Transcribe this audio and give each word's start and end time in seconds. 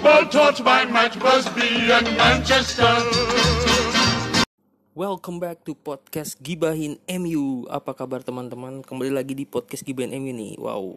football 0.00 0.24
taught 0.32 0.58
by 0.64 0.88
Matt 0.88 1.12
Busby 1.20 1.92
and 1.92 2.08
Manchester. 2.16 2.88
Welcome 4.96 5.36
back 5.44 5.60
to 5.68 5.76
podcast 5.76 6.40
Gibahin 6.40 6.96
MU. 7.04 7.68
Apa 7.68 7.92
kabar 7.92 8.24
teman-teman? 8.24 8.80
Kembali 8.80 9.12
lagi 9.12 9.36
di 9.36 9.44
podcast 9.44 9.84
Gibahin 9.84 10.16
MU 10.16 10.32
nih. 10.32 10.56
Wow. 10.56 10.96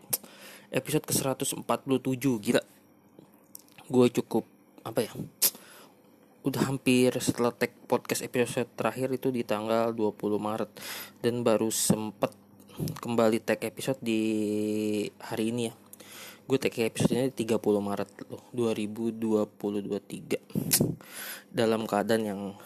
Episode 0.72 1.04
ke-147 1.04 2.24
gila. 2.48 2.64
Gue 3.92 4.08
cukup 4.08 4.48
apa 4.88 5.04
ya? 5.04 5.12
Udah 6.48 6.64
hampir 6.64 7.12
setelah 7.20 7.52
tag 7.52 7.76
podcast 7.84 8.24
episode 8.24 8.72
terakhir 8.72 9.12
itu 9.12 9.36
di 9.36 9.44
tanggal 9.44 9.92
20 9.92 10.16
Maret 10.40 10.72
dan 11.20 11.44
baru 11.44 11.68
sempet 11.68 12.32
kembali 13.04 13.44
tag 13.44 13.68
episode 13.68 14.00
di 14.00 14.24
hari 15.20 15.52
ini 15.52 15.68
ya. 15.68 15.83
Gue 16.44 16.60
tag 16.60 16.76
episode 16.76 17.16
ini 17.16 17.32
30 17.32 17.56
Maret 17.80 18.28
loh, 18.28 18.44
2020-23 18.52 20.44
Dalam 21.56 21.88
keadaan 21.88 22.24
yang 22.28 22.60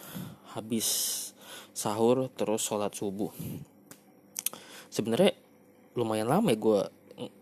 habis 0.57 0.87
sahur 1.77 2.25
terus 2.33 2.65
sholat 2.65 2.97
subuh. 2.97 3.29
Sebenarnya 4.89 5.37
lumayan 5.93 6.25
lama 6.25 6.49
ya 6.49 6.57
gue 6.57 6.79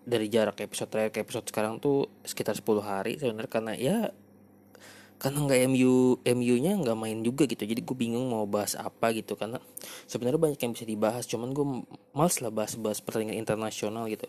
dari 0.04 0.28
jarak 0.28 0.60
episode 0.60 0.92
terakhir 0.92 1.16
ke 1.16 1.20
episode 1.24 1.48
sekarang 1.48 1.80
tuh 1.80 2.12
sekitar 2.28 2.52
10 2.52 2.84
hari 2.84 3.16
sebenarnya 3.16 3.52
karena 3.52 3.74
ya 3.80 4.12
karena 5.16 5.40
nggak 5.40 5.60
MU 5.72 6.20
MU 6.20 6.56
nya 6.60 6.76
nggak 6.76 7.00
main 7.00 7.24
juga 7.24 7.48
gitu. 7.48 7.64
Jadi 7.64 7.80
gue 7.80 7.96
bingung 7.96 8.28
mau 8.28 8.44
bahas 8.44 8.76
apa 8.76 9.16
gitu 9.16 9.40
karena 9.40 9.64
sebenarnya 10.04 10.52
banyak 10.52 10.60
yang 10.60 10.76
bisa 10.76 10.84
dibahas 10.84 11.24
cuman 11.32 11.56
gue 11.56 11.88
males 12.12 12.44
lah 12.44 12.52
bahas-bahas 12.52 13.00
pertandingan 13.00 13.40
internasional 13.40 14.12
gitu 14.12 14.28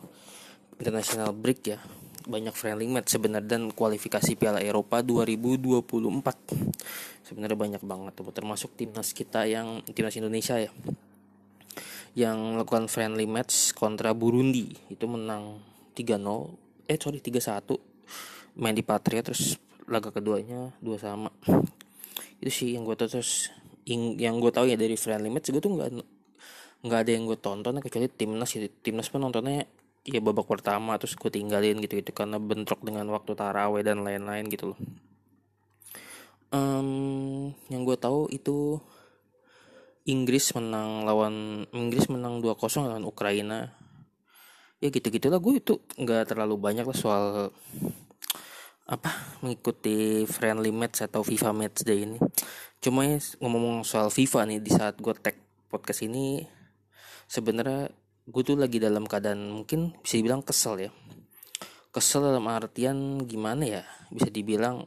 international 0.80 1.32
break 1.32 1.60
ya. 1.66 1.78
Banyak 2.26 2.58
friendly 2.58 2.90
match 2.90 3.14
sebenarnya 3.14 3.46
dan 3.46 3.62
kualifikasi 3.70 4.34
Piala 4.34 4.58
Eropa 4.58 4.98
2024 4.98 7.22
sebenarnya 7.26 7.58
banyak 7.58 7.82
banget 7.82 8.12
tuh 8.18 8.34
termasuk 8.34 8.74
timnas 8.74 9.14
kita 9.14 9.46
yang 9.46 9.82
timnas 9.94 10.18
Indonesia 10.18 10.58
ya. 10.58 10.70
Yang 12.16 12.38
melakukan 12.58 12.90
friendly 12.90 13.30
match 13.30 13.76
kontra 13.78 14.10
Burundi. 14.10 14.74
Itu 14.90 15.06
menang 15.06 15.62
3-0 15.94 16.18
eh 16.86 16.98
sorry 16.98 17.18
3-1 17.18 17.74
main 18.56 18.72
di 18.72 18.86
Patria 18.86 19.20
terus 19.20 19.58
laga 19.86 20.10
keduanya 20.10 20.74
dua 20.82 20.98
sama. 20.98 21.30
Itu 22.42 22.50
sih 22.50 22.74
yang 22.74 22.82
gue 22.82 22.98
tahu. 22.98 23.18
Terus 23.18 23.54
yang 23.86 24.42
gue 24.42 24.50
tahu 24.50 24.66
ya 24.66 24.74
dari 24.74 24.98
friendly 24.98 25.30
match 25.30 25.54
gue 25.54 25.62
tuh 25.62 25.78
nggak 25.78 25.90
nggak 26.86 27.00
ada 27.06 27.10
yang 27.10 27.24
gue 27.26 27.38
tonton 27.38 27.78
kecuali 27.82 28.06
timnas 28.10 28.50
gitu 28.50 28.66
timnas 28.82 29.10
pun 29.10 29.22
nontonnya 29.22 29.66
ya 30.06 30.22
babak 30.22 30.46
pertama 30.46 30.94
terus 31.02 31.18
gue 31.18 31.30
tinggalin 31.34 31.82
gitu 31.82 31.98
gitu 31.98 32.14
karena 32.14 32.38
bentrok 32.38 32.86
dengan 32.86 33.10
waktu 33.10 33.34
taraweh 33.34 33.82
dan 33.82 34.06
lain-lain 34.06 34.46
gitu 34.46 34.72
loh. 34.72 34.80
Um, 36.54 37.50
yang 37.66 37.82
gue 37.82 37.98
tahu 37.98 38.30
itu 38.30 38.78
Inggris 40.06 40.54
menang 40.54 41.02
lawan 41.02 41.66
Inggris 41.74 42.06
menang 42.06 42.38
2-0 42.38 42.54
lawan 42.86 43.02
Ukraina. 43.02 43.74
Ya 44.78 44.94
gitu 44.94 45.10
gitulah 45.10 45.42
gue 45.42 45.58
itu 45.58 45.82
nggak 45.98 46.30
terlalu 46.30 46.54
banyak 46.54 46.86
lah 46.86 46.94
soal 46.94 47.24
apa 48.86 49.10
mengikuti 49.42 50.22
friendly 50.30 50.70
match 50.70 51.02
atau 51.02 51.26
FIFA 51.26 51.50
match 51.50 51.82
day 51.82 52.06
ini. 52.06 52.22
Cuma 52.78 53.02
ya, 53.02 53.18
ngomong-ngomong 53.42 53.82
soal 53.82 54.14
FIFA 54.14 54.46
nih 54.46 54.60
di 54.62 54.70
saat 54.70 54.94
gue 55.02 55.10
tag 55.18 55.34
podcast 55.66 56.06
ini 56.06 56.46
sebenarnya 57.26 57.90
gue 58.26 58.42
tuh 58.42 58.58
lagi 58.58 58.82
dalam 58.82 59.06
keadaan 59.06 59.62
mungkin 59.62 59.94
bisa 60.02 60.18
dibilang 60.18 60.42
kesel 60.42 60.82
ya. 60.82 60.90
Kesel 61.94 62.26
dalam 62.26 62.42
artian 62.50 63.22
gimana 63.22 63.62
ya? 63.62 63.82
Bisa 64.10 64.26
dibilang 64.26 64.82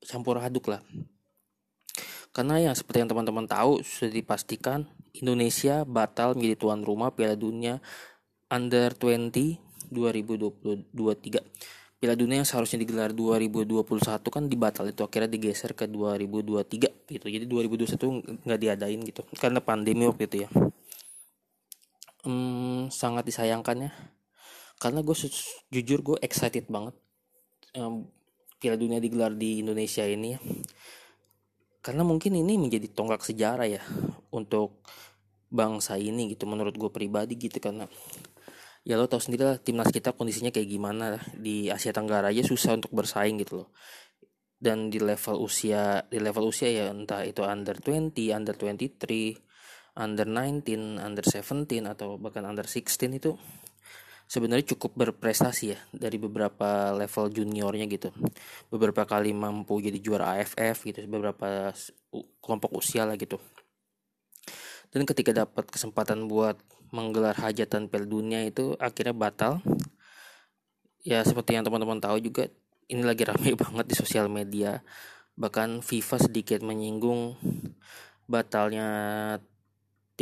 campur 0.00 0.40
aduk 0.40 0.72
lah. 0.72 0.80
Karena 2.32 2.56
ya 2.56 2.72
seperti 2.72 3.04
yang 3.04 3.12
teman-teman 3.12 3.44
tahu 3.44 3.84
sudah 3.84 4.08
dipastikan 4.08 4.88
Indonesia 5.12 5.84
batal 5.84 6.32
menjadi 6.32 6.56
tuan 6.56 6.80
rumah 6.80 7.12
Piala 7.12 7.36
Dunia 7.36 7.76
Under 8.48 8.96
20 8.96 9.92
2023 9.92 10.88
Piala 12.00 12.16
Dunia 12.16 12.40
yang 12.40 12.48
seharusnya 12.48 12.80
digelar 12.80 13.12
2021 13.12 13.84
kan 14.32 14.48
dibatal 14.48 14.88
itu 14.88 15.04
akhirnya 15.04 15.28
digeser 15.28 15.76
ke 15.76 15.84
2023 15.84 17.12
gitu. 17.12 17.26
Jadi 17.28 17.44
2021 17.44 18.48
nggak 18.48 18.60
diadain 18.64 19.00
gitu 19.04 19.20
karena 19.36 19.60
pandemi 19.60 20.08
waktu 20.08 20.24
itu 20.24 20.48
ya 20.48 20.50
hmm, 22.26 22.90
sangat 22.90 23.26
disayangkan 23.26 23.88
ya. 23.88 23.92
Karena 24.78 24.98
gue 25.06 25.14
jujur 25.70 25.98
gue 26.02 26.18
excited 26.18 26.66
banget 26.66 26.98
um, 27.78 28.08
Piala 28.58 28.78
Dunia 28.78 29.02
digelar 29.02 29.34
di 29.34 29.62
Indonesia 29.62 30.06
ini 30.06 30.34
ya. 30.34 30.40
Karena 31.82 32.06
mungkin 32.06 32.38
ini 32.38 32.54
menjadi 32.58 32.86
tonggak 32.94 33.26
sejarah 33.26 33.66
ya 33.66 33.82
untuk 34.30 34.86
bangsa 35.50 35.98
ini 35.98 36.30
gitu 36.32 36.46
menurut 36.46 36.74
gue 36.78 36.90
pribadi 36.94 37.34
gitu. 37.34 37.58
Karena 37.58 37.90
ya 38.86 38.98
lo 38.98 39.10
tau 39.10 39.18
sendiri 39.18 39.46
lah 39.46 39.58
timnas 39.58 39.90
kita 39.90 40.14
kondisinya 40.14 40.54
kayak 40.54 40.68
gimana 40.70 41.18
di 41.34 41.70
Asia 41.70 41.90
Tenggara 41.90 42.30
aja 42.30 42.42
susah 42.46 42.78
untuk 42.78 42.94
bersaing 42.94 43.38
gitu 43.42 43.66
loh. 43.66 43.68
Dan 44.62 44.94
di 44.94 45.02
level 45.02 45.42
usia 45.42 46.06
di 46.06 46.22
level 46.22 46.46
usia 46.46 46.70
ya 46.70 46.94
entah 46.94 47.26
itu 47.26 47.42
under 47.42 47.74
20 47.74 48.14
under 48.30 48.54
23 48.54 49.51
under 49.92 50.24
19, 50.24 50.96
under 50.96 51.24
17 51.24 51.84
atau 51.84 52.16
bahkan 52.16 52.44
under 52.48 52.64
16 52.64 53.12
itu 53.20 53.36
sebenarnya 54.32 54.72
cukup 54.72 54.96
berprestasi 54.96 55.76
ya 55.76 55.78
dari 55.92 56.16
beberapa 56.16 56.96
level 56.96 57.28
juniornya 57.28 57.84
gitu. 57.92 58.08
Beberapa 58.72 59.04
kali 59.04 59.36
mampu 59.36 59.84
jadi 59.84 60.00
juara 60.00 60.40
AFF 60.40 60.88
gitu, 60.88 61.04
beberapa 61.04 61.76
kelompok 62.40 62.72
usia 62.80 63.04
lah 63.04 63.20
gitu. 63.20 63.36
Dan 64.92 65.04
ketika 65.04 65.32
dapat 65.32 65.68
kesempatan 65.68 66.28
buat 66.28 66.56
menggelar 66.92 67.36
hajatan 67.36 67.88
Piala 67.88 68.08
Dunia 68.08 68.40
itu 68.44 68.76
akhirnya 68.76 69.16
batal. 69.16 69.64
Ya 71.02 71.24
seperti 71.26 71.58
yang 71.58 71.64
teman-teman 71.66 71.98
tahu 71.98 72.22
juga 72.22 72.46
ini 72.86 73.02
lagi 73.02 73.24
ramai 73.24 73.56
banget 73.62 73.88
di 73.88 73.96
sosial 73.96 74.28
media. 74.28 74.80
Bahkan 75.36 75.80
FIFA 75.80 76.16
sedikit 76.28 76.60
menyinggung 76.60 77.36
batalnya 78.28 78.88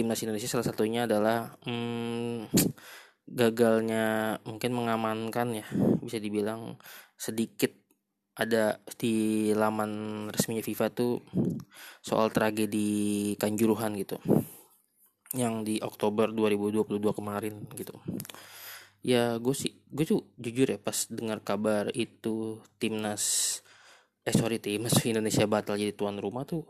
timnas 0.01 0.25
Indonesia 0.25 0.49
salah 0.49 0.65
satunya 0.65 1.05
adalah 1.05 1.53
hmm, 1.69 2.49
gagalnya 3.29 4.41
mungkin 4.49 4.73
mengamankan 4.73 5.61
ya 5.61 5.67
bisa 6.01 6.17
dibilang 6.17 6.81
sedikit. 7.21 7.77
Ada 8.41 8.81
di 8.97 9.53
laman 9.53 10.25
resminya 10.33 10.65
FIFA 10.65 10.87
tuh 10.97 11.21
soal 12.01 12.33
tragedi 12.33 13.37
Kanjuruhan 13.37 13.93
gitu 14.01 14.17
yang 15.37 15.61
di 15.61 15.77
Oktober 15.85 16.33
2022 16.33 16.97
kemarin 17.13 17.69
gitu. 17.77 18.01
Ya 19.05 19.37
gue 19.37 19.53
sih 19.53 19.85
gue 19.93 20.09
tuh 20.09 20.25
jujur 20.41 20.73
ya 20.73 20.81
pas 20.81 20.97
dengar 21.13 21.45
kabar 21.45 21.93
itu 21.93 22.65
timnas 22.81 23.61
eh 24.25 24.33
sorry 24.33 24.57
timnas 24.57 24.97
Indonesia 25.05 25.45
batal 25.45 25.77
jadi 25.77 25.93
tuan 25.93 26.17
rumah 26.17 26.49
tuh 26.49 26.65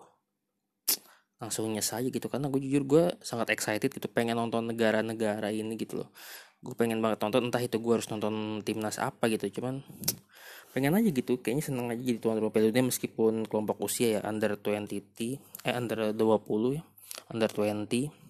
langsungnya 1.40 1.82
saja 1.82 2.06
gitu. 2.06 2.28
Karena 2.28 2.46
gue 2.52 2.60
jujur 2.62 2.82
gue 2.86 3.04
sangat 3.24 3.50
excited 3.56 3.90
gitu 3.90 4.06
pengen 4.12 4.38
nonton 4.38 4.68
negara-negara 4.70 5.50
ini 5.50 5.74
gitu 5.74 6.04
loh. 6.04 6.08
Gue 6.60 6.76
pengen 6.76 7.00
banget 7.00 7.24
nonton 7.24 7.48
entah 7.48 7.62
itu 7.64 7.80
gue 7.80 7.92
harus 7.96 8.06
nonton 8.12 8.60
timnas 8.62 9.00
apa 9.00 9.26
gitu. 9.32 9.48
Cuman 9.60 9.80
pengen 10.76 10.94
aja 10.94 11.08
gitu. 11.08 11.40
Kayaknya 11.40 11.64
seneng 11.64 11.86
aja 11.90 12.02
jadi 12.04 12.18
tuan 12.20 12.36
rumah 12.38 12.52
Piala 12.52 12.68
Dunia 12.70 12.86
meskipun 12.92 13.48
kelompok 13.48 13.80
usia 13.82 14.20
ya 14.20 14.20
under 14.28 14.54
20 14.54 14.86
eh 15.66 15.74
under 15.74 16.12
20 16.12 16.76
ya 16.76 16.82
under 17.32 17.48
20 17.48 18.20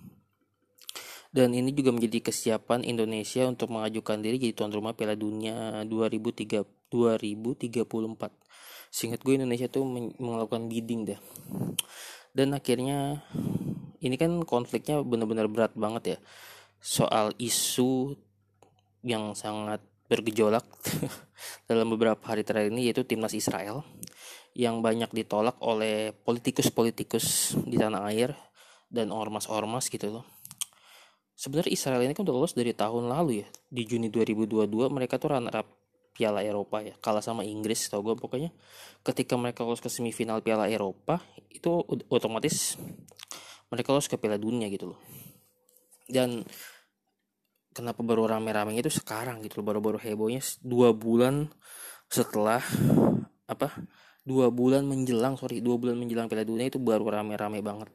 dan 1.31 1.55
ini 1.55 1.71
juga 1.71 1.95
menjadi 1.95 2.27
kesiapan 2.27 2.83
Indonesia 2.83 3.47
untuk 3.47 3.71
mengajukan 3.71 4.19
diri 4.19 4.37
jadi 4.43 4.55
tuan 4.55 4.75
rumah 4.75 4.99
Piala 4.99 5.15
Dunia 5.15 5.87
2003 5.87 6.91
2034 6.91 7.87
singkat 8.91 9.21
gue 9.23 9.35
Indonesia 9.39 9.71
tuh 9.71 9.87
melakukan 10.19 10.67
bidding 10.67 11.07
deh 11.07 11.21
dan 12.37 12.55
akhirnya 12.55 13.25
ini 14.01 14.17
kan 14.17 14.43
konfliknya 14.47 15.03
benar-benar 15.05 15.47
berat 15.51 15.73
banget 15.77 16.03
ya 16.17 16.19
soal 16.81 17.37
isu 17.37 18.17
yang 19.05 19.37
sangat 19.37 19.85
bergejolak 20.11 20.67
dalam 21.71 21.87
beberapa 21.93 22.21
hari 22.27 22.43
terakhir 22.43 22.75
ini 22.75 22.91
yaitu 22.91 23.07
timnas 23.07 23.37
Israel 23.37 23.87
yang 24.59 24.83
banyak 24.83 25.15
ditolak 25.15 25.57
oleh 25.63 26.11
politikus-politikus 26.11 27.55
di 27.63 27.79
tanah 27.79 28.11
air 28.11 28.35
dan 28.91 29.15
ormas-ormas 29.15 29.87
gitu 29.87 30.11
loh. 30.11 30.27
Sebenarnya 31.39 31.73
Israel 31.73 32.03
ini 32.03 32.13
kan 32.13 32.27
udah 32.27 32.35
lolos 32.35 32.53
dari 32.59 32.75
tahun 32.75 33.07
lalu 33.09 33.47
ya. 33.47 33.49
Di 33.71 33.87
Juni 33.87 34.11
2022 34.11 34.69
mereka 34.91 35.17
tuh 35.17 35.33
runner 35.33 35.63
up 35.63 35.80
Piala 36.11 36.45
Eropa 36.45 36.83
ya. 36.83 36.95
Kalah 36.99 37.25
sama 37.25 37.47
Inggris 37.47 37.89
tau 37.89 38.03
gue 38.03 38.15
pokoknya. 38.19 38.51
Ketika 39.07 39.39
mereka 39.39 39.65
lolos 39.65 39.81
ke 39.81 39.89
semifinal 39.89 40.45
Piala 40.45 40.67
Eropa 40.67 41.23
itu 41.51 41.83
otomatis 42.11 42.77
mereka 43.71 43.95
lolos 43.95 44.11
ke 44.11 44.19
Piala 44.19 44.37
Dunia 44.37 44.67
gitu 44.69 44.95
loh. 44.95 45.01
Dan 46.11 46.43
kenapa 47.71 48.03
baru 48.03 48.27
rame-rame 48.27 48.75
itu 48.75 48.91
sekarang 48.91 49.41
gitu 49.47 49.63
loh. 49.63 49.71
Baru-baru 49.71 49.99
hebohnya 50.03 50.43
dua 50.61 50.91
bulan 50.93 51.49
setelah 52.11 52.59
apa 53.47 53.71
dua 54.27 54.53
bulan 54.53 54.87
menjelang 54.87 55.35
sorry 55.39 55.59
dua 55.59 55.79
bulan 55.81 55.97
menjelang 55.97 56.27
Piala 56.31 56.47
Dunia 56.47 56.69
itu 56.69 56.79
baru 56.79 57.07
rame-rame 57.09 57.63
banget 57.63 57.91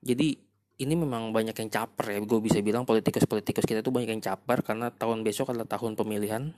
jadi 0.00 0.36
ini 0.80 0.94
memang 0.96 1.36
banyak 1.36 1.52
yang 1.52 1.68
caper 1.68 2.16
ya 2.16 2.18
gue 2.24 2.40
bisa 2.40 2.64
bilang 2.64 2.88
politikus-politikus 2.88 3.68
kita 3.68 3.84
tuh 3.84 3.92
banyak 3.92 4.16
yang 4.16 4.24
caper 4.24 4.64
karena 4.64 4.88
tahun 4.88 5.20
besok 5.20 5.52
adalah 5.52 5.68
tahun 5.68 5.92
pemilihan 5.92 6.56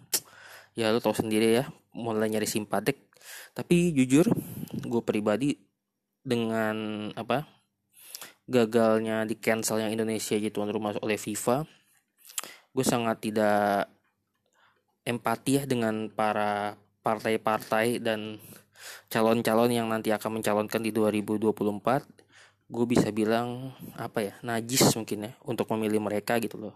ya 0.78 0.92
lo 0.92 0.98
tau 1.00 1.16
sendiri 1.16 1.62
ya 1.62 1.64
mulai 1.92 2.28
nyari 2.32 2.48
simpatik. 2.48 3.12
Tapi 3.52 3.92
jujur 3.92 4.28
gue 4.72 5.02
pribadi 5.04 5.54
dengan 6.22 7.08
apa 7.18 7.46
gagalnya 8.46 9.26
di 9.26 9.38
cancel 9.38 9.82
yang 9.82 9.94
Indonesia 9.94 10.38
jadi 10.38 10.50
tuan 10.50 10.70
rumah 10.70 10.94
oleh 11.02 11.18
FIFA 11.18 11.66
gue 12.72 12.86
sangat 12.86 13.20
tidak 13.20 13.90
empati 15.02 15.60
ya 15.60 15.62
dengan 15.66 16.08
para 16.08 16.78
partai-partai 17.02 17.98
dan 17.98 18.38
calon-calon 19.10 19.70
yang 19.70 19.86
nanti 19.90 20.14
akan 20.14 20.40
mencalonkan 20.40 20.80
di 20.80 20.94
2024 20.94 21.52
gue 22.72 22.86
bisa 22.88 23.12
bilang 23.12 23.76
apa 23.98 24.24
ya 24.24 24.34
najis 24.40 24.94
mungkin 24.96 25.28
ya 25.28 25.32
untuk 25.44 25.68
memilih 25.76 26.00
mereka 26.00 26.40
gitu 26.40 26.56
loh. 26.56 26.74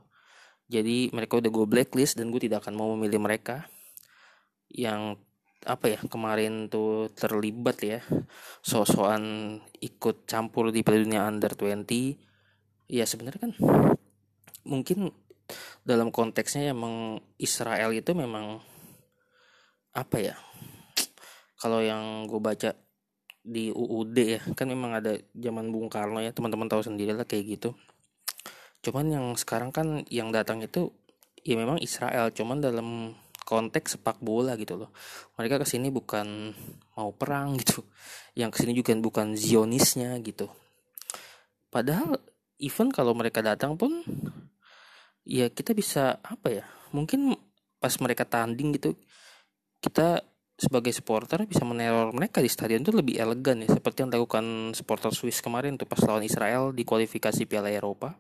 Jadi 0.67 1.15
mereka 1.15 1.39
udah 1.39 1.49
gue 1.49 1.67
blacklist 1.67 2.19
dan 2.19 2.29
gue 2.29 2.43
tidak 2.43 2.67
akan 2.67 2.75
mau 2.75 2.91
memilih 2.99 3.23
mereka 3.23 3.65
yang 4.77 5.17
apa 5.67 5.97
ya 5.97 5.99
kemarin 6.07 6.71
tuh 6.71 7.11
terlibat 7.11 7.81
ya 7.83 8.01
sosokan 8.63 9.57
ikut 9.83 10.29
campur 10.29 10.71
di 10.71 10.87
Piala 10.87 11.03
Dunia 11.03 11.27
Under 11.27 11.51
20 11.59 12.87
ya 12.87 13.03
sebenarnya 13.03 13.51
kan 13.51 13.53
mungkin 14.63 15.11
dalam 15.83 16.15
konteksnya 16.15 16.71
emang 16.71 17.19
Israel 17.41 17.91
itu 17.91 18.15
memang 18.15 18.63
apa 19.97 20.17
ya 20.21 20.37
kalau 21.57 21.81
yang 21.81 22.29
gue 22.31 22.39
baca 22.39 22.71
di 23.47 23.71
UUD 23.71 24.17
ya 24.19 24.41
kan 24.59 24.67
memang 24.67 24.99
ada 24.99 25.15
zaman 25.33 25.71
Bung 25.71 25.87
Karno 25.87 26.19
ya 26.19 26.35
teman-teman 26.35 26.67
tahu 26.67 26.83
sendiri 26.83 27.15
lah 27.15 27.23
kayak 27.23 27.57
gitu. 27.57 27.71
Cuman 28.83 29.07
yang 29.07 29.27
sekarang 29.39 29.71
kan 29.71 30.03
yang 30.11 30.35
datang 30.35 30.61
itu 30.67 30.91
ya 31.47 31.55
memang 31.55 31.79
Israel 31.79 32.35
cuman 32.35 32.59
dalam 32.59 33.15
konteks 33.47 33.97
sepak 33.97 34.19
bola 34.19 34.59
gitu 34.59 34.75
loh. 34.75 34.91
Mereka 35.39 35.63
ke 35.63 35.67
sini 35.71 35.95
bukan 35.95 36.51
mau 36.99 37.15
perang 37.15 37.55
gitu. 37.63 37.87
Yang 38.35 38.51
ke 38.51 38.57
sini 38.67 38.73
juga 38.75 38.93
bukan 38.99 39.39
Zionisnya 39.39 40.19
gitu. 40.27 40.51
Padahal 41.71 42.19
even 42.59 42.91
kalau 42.91 43.15
mereka 43.15 43.39
datang 43.41 43.79
pun 43.79 44.03
ya 45.23 45.47
kita 45.51 45.71
bisa 45.73 46.19
apa 46.23 46.49
ya 46.51 46.65
mungkin 46.95 47.35
pas 47.83 47.93
mereka 47.99 48.23
tanding 48.25 48.79
gitu 48.79 48.95
kita 49.83 50.23
sebagai 50.57 50.89
supporter 50.97 51.45
bisa 51.45 51.69
meneror 51.69 52.17
mereka 52.17 52.41
di 52.41 52.49
stadion 52.49 52.81
itu 52.81 52.89
lebih 52.89 53.21
elegan 53.21 53.61
ya 53.61 53.69
seperti 53.69 54.07
yang 54.07 54.11
dilakukan 54.11 54.73
supporter 54.73 55.13
Swiss 55.13 55.45
kemarin 55.45 55.77
tuh 55.77 55.85
pas 55.85 56.01
lawan 56.01 56.25
Israel 56.25 56.73
di 56.73 56.81
kualifikasi 56.81 57.45
Piala 57.45 57.69
Eropa. 57.69 58.17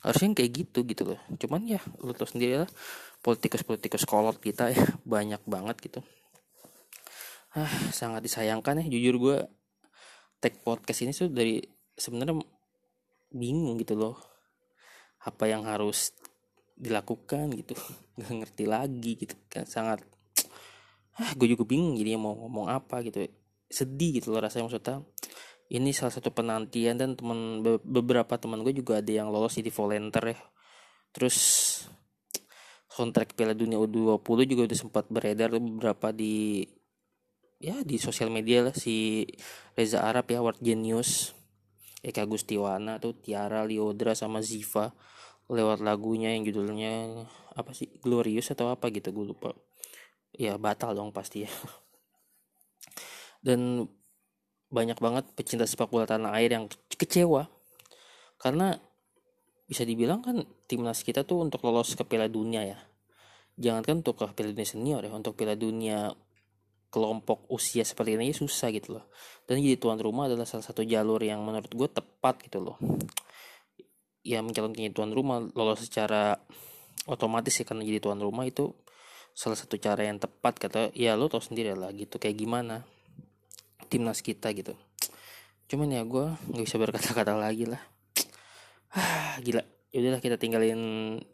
Harusnya 0.00 0.32
kayak 0.32 0.50
gitu 0.54 0.86
gitu 0.86 1.02
loh. 1.12 1.20
Cuman 1.36 1.66
ya 1.66 1.82
lu 2.00 2.14
tau 2.14 2.24
sendiri 2.24 2.64
lah 2.64 2.70
politikus-politikus 3.20 4.08
kolot 4.08 4.40
kita 4.40 4.72
ya 4.72 4.84
banyak 5.14 5.40
banget 5.44 5.76
gitu. 5.80 6.00
Ah 7.52 7.70
sangat 7.92 8.24
disayangkan 8.24 8.84
ya. 8.84 8.84
Jujur 8.88 9.14
gue 9.20 9.36
tag 10.40 10.56
podcast 10.64 11.04
ini 11.04 11.12
tuh 11.12 11.28
dari 11.28 11.60
sebenarnya 11.96 12.40
bingung 13.32 13.76
gitu 13.80 13.96
loh. 13.96 14.16
Apa 15.20 15.52
yang 15.52 15.68
harus 15.68 16.16
dilakukan 16.76 17.52
gitu. 17.60 17.76
Nggak 18.16 18.32
ngerti 18.44 18.64
lagi 18.64 19.12
gitu 19.20 19.36
kan 19.52 19.68
sangat 19.68 20.00
ah 21.20 21.36
gue 21.36 21.52
juga 21.52 21.68
bingung 21.68 22.00
jadi 22.00 22.16
mau 22.16 22.32
ngomong 22.32 22.72
apa 22.72 23.04
gitu. 23.04 23.28
Sedih 23.70 24.18
gitu 24.18 24.32
loh 24.32 24.40
rasanya 24.40 24.66
maksudnya. 24.66 25.04
Ini 25.70 25.94
salah 25.94 26.10
satu 26.10 26.34
penantian 26.34 26.98
dan 26.98 27.14
teman 27.14 27.62
beberapa 27.86 28.34
teman 28.34 28.66
gue 28.66 28.74
juga 28.74 28.98
ada 28.98 29.06
yang 29.06 29.30
lolos 29.30 29.54
jadi 29.54 29.70
volunteer 29.70 30.34
ya. 30.34 30.38
Terus 31.14 31.38
soundtrack 33.00 33.32
Piala 33.32 33.56
Dunia 33.56 33.80
U20 33.80 34.44
juga 34.44 34.68
udah 34.68 34.76
sempat 34.76 35.08
beredar 35.08 35.48
beberapa 35.56 36.12
di 36.12 36.68
ya 37.56 37.80
di 37.80 37.96
sosial 37.96 38.28
media 38.28 38.68
lah. 38.68 38.76
Si 38.76 39.24
Reza 39.72 40.04
Arab 40.04 40.28
ya 40.28 40.44
World 40.44 40.60
Genius. 40.60 41.32
Eka 42.00 42.24
Gustiwana 42.24 42.96
tuh 42.96 43.12
Tiara 43.12 43.60
Liodra 43.68 44.16
sama 44.16 44.40
Ziva 44.40 44.88
lewat 45.52 45.84
lagunya 45.84 46.32
yang 46.32 46.48
judulnya 46.48 47.28
apa 47.52 47.76
sih 47.76 47.92
Glorious 48.00 48.48
atau 48.56 48.72
apa 48.72 48.88
gitu 48.88 49.12
gue 49.12 49.36
lupa. 49.36 49.52
Ya 50.32 50.56
batal 50.56 50.96
dong 50.96 51.12
pasti 51.12 51.44
ya. 51.44 51.52
Dan 53.46 53.84
banyak 54.72 54.96
banget 54.96 55.28
pecinta 55.36 55.68
sepak 55.68 55.92
bola 55.92 56.08
tanah 56.08 56.32
air 56.40 56.56
yang 56.56 56.72
kecewa. 56.88 57.52
Karena 58.40 58.72
bisa 59.68 59.84
dibilang 59.84 60.24
kan 60.24 60.48
timnas 60.64 61.04
kita 61.04 61.28
tuh 61.28 61.44
untuk 61.44 61.60
lolos 61.68 61.92
ke 61.92 62.02
Piala 62.08 62.32
Dunia 62.32 62.64
ya 62.64 62.80
jangankan 63.60 64.00
untuk 64.00 64.16
Piala 64.16 64.56
Dunia 64.56 64.66
senior 64.66 65.00
ya 65.04 65.12
untuk 65.12 65.36
Piala 65.36 65.54
Dunia 65.54 66.08
kelompok 66.90 67.46
usia 67.52 67.86
seperti 67.86 68.18
ini 68.18 68.34
susah 68.34 68.74
gitu 68.74 68.98
loh. 68.98 69.06
Dan 69.46 69.62
jadi 69.62 69.78
tuan 69.78 70.02
rumah 70.02 70.26
adalah 70.26 70.42
salah 70.42 70.66
satu 70.66 70.82
jalur 70.82 71.22
yang 71.22 71.38
menurut 71.46 71.70
gue 71.70 71.88
tepat 71.88 72.42
gitu 72.42 72.58
loh. 72.58 72.76
Ya 74.26 74.42
mencalonkan 74.42 74.90
tuan 74.90 75.14
rumah 75.14 75.38
lolos 75.54 75.86
secara 75.86 76.42
otomatis 77.06 77.54
ya 77.54 77.64
karena 77.64 77.86
jadi 77.86 78.02
tuan 78.02 78.18
rumah 78.18 78.44
itu 78.44 78.74
salah 79.32 79.56
satu 79.56 79.78
cara 79.78 80.04
yang 80.04 80.18
tepat 80.18 80.58
kata 80.58 80.80
ya 80.92 81.14
lo 81.14 81.30
tau 81.30 81.40
sendiri 81.40 81.72
lah 81.72 81.94
gitu 81.94 82.18
kayak 82.18 82.36
gimana 82.36 82.82
timnas 83.86 84.20
kita 84.20 84.50
gitu. 84.52 84.74
Cuman 85.70 85.94
ya 85.94 86.02
gue 86.02 86.26
nggak 86.50 86.64
bisa 86.66 86.76
berkata-kata 86.76 87.38
lagi 87.38 87.70
lah. 87.70 87.80
Ah 88.90 89.38
gila 89.46 89.62
yaudahlah 89.90 90.22
kita 90.22 90.36
tinggalin 90.38 90.80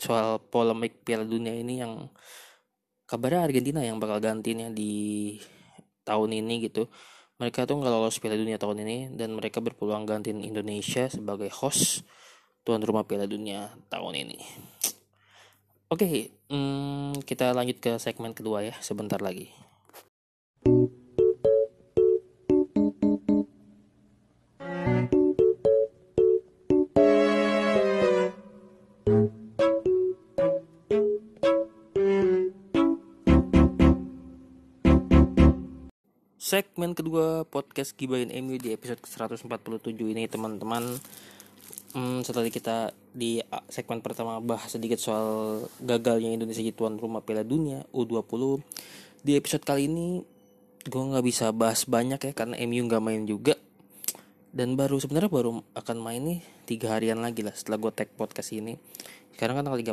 soal 0.01 0.41
polemik 0.41 1.05
Piala 1.05 1.29
Dunia 1.29 1.53
ini 1.53 1.81
yang 1.81 2.09
kabarnya 3.05 3.45
Argentina 3.45 3.81
yang 3.85 4.01
bakal 4.01 4.19
gantinya 4.19 4.73
di 4.73 5.37
tahun 6.09 6.41
ini 6.41 6.69
gitu 6.69 6.89
mereka 7.37 7.69
tuh 7.69 7.77
nggak 7.81 7.93
lolos 7.93 8.17
Piala 8.17 8.41
Dunia 8.41 8.57
tahun 8.57 8.83
ini 8.83 9.13
dan 9.13 9.37
mereka 9.37 9.61
berpeluang 9.61 10.09
gantiin 10.09 10.41
Indonesia 10.41 11.09
sebagai 11.09 11.53
host 11.53 12.05
tuan 12.65 12.81
rumah 12.81 13.05
Piala 13.05 13.29
Dunia 13.29 13.77
tahun 13.93 14.25
ini 14.27 14.41
Oke, 15.87 16.03
okay, 16.03 16.17
hmm, 16.51 17.23
kita 17.23 17.55
lanjut 17.55 17.79
ke 17.79 17.95
segmen 18.03 18.35
kedua 18.35 18.59
ya, 18.59 18.75
sebentar 18.83 19.23
lagi. 19.23 19.55
Segmen 36.57 36.97
kedua 36.97 37.45
podcast 37.45 37.93
Gibain 38.01 38.33
MU 38.33 38.57
di 38.57 38.73
episode 38.73 38.97
ke-147 39.05 39.93
ini 39.93 40.25
teman-teman. 40.25 40.89
Hmm, 41.93 42.25
setelah 42.25 42.49
kita 42.49 42.97
di 43.13 43.45
segmen 43.69 44.01
pertama 44.01 44.41
bahas 44.41 44.73
sedikit 44.73 44.97
soal 44.97 45.61
gagalnya 45.85 46.33
Indonesia 46.33 46.65
jadi 46.65 46.73
tuan 46.73 46.97
rumah 46.97 47.21
Piala 47.21 47.45
Dunia 47.45 47.85
U20 47.93 48.65
di 49.21 49.37
episode 49.37 49.69
kali 49.69 49.85
ini 49.85 50.25
gue 50.89 50.97
nggak 50.97 51.29
bisa 51.29 51.53
bahas 51.53 51.85
banyak 51.85 52.25
ya 52.25 52.33
karena 52.33 52.57
MU 52.65 52.89
nggak 52.89 53.05
main 53.05 53.29
juga. 53.29 53.53
Dan 54.49 54.81
baru 54.81 54.97
sebenarnya 54.97 55.29
baru 55.29 55.61
akan 55.77 55.97
main 56.01 56.25
nih 56.25 56.41
tiga 56.65 56.97
harian 56.97 57.21
lagi 57.21 57.45
lah 57.45 57.53
setelah 57.53 57.85
gue 57.85 57.93
tag 57.93 58.09
podcast 58.17 58.57
ini. 58.57 58.81
Sekarang 59.37 59.61
kan 59.61 59.69
tanggal 59.69 59.93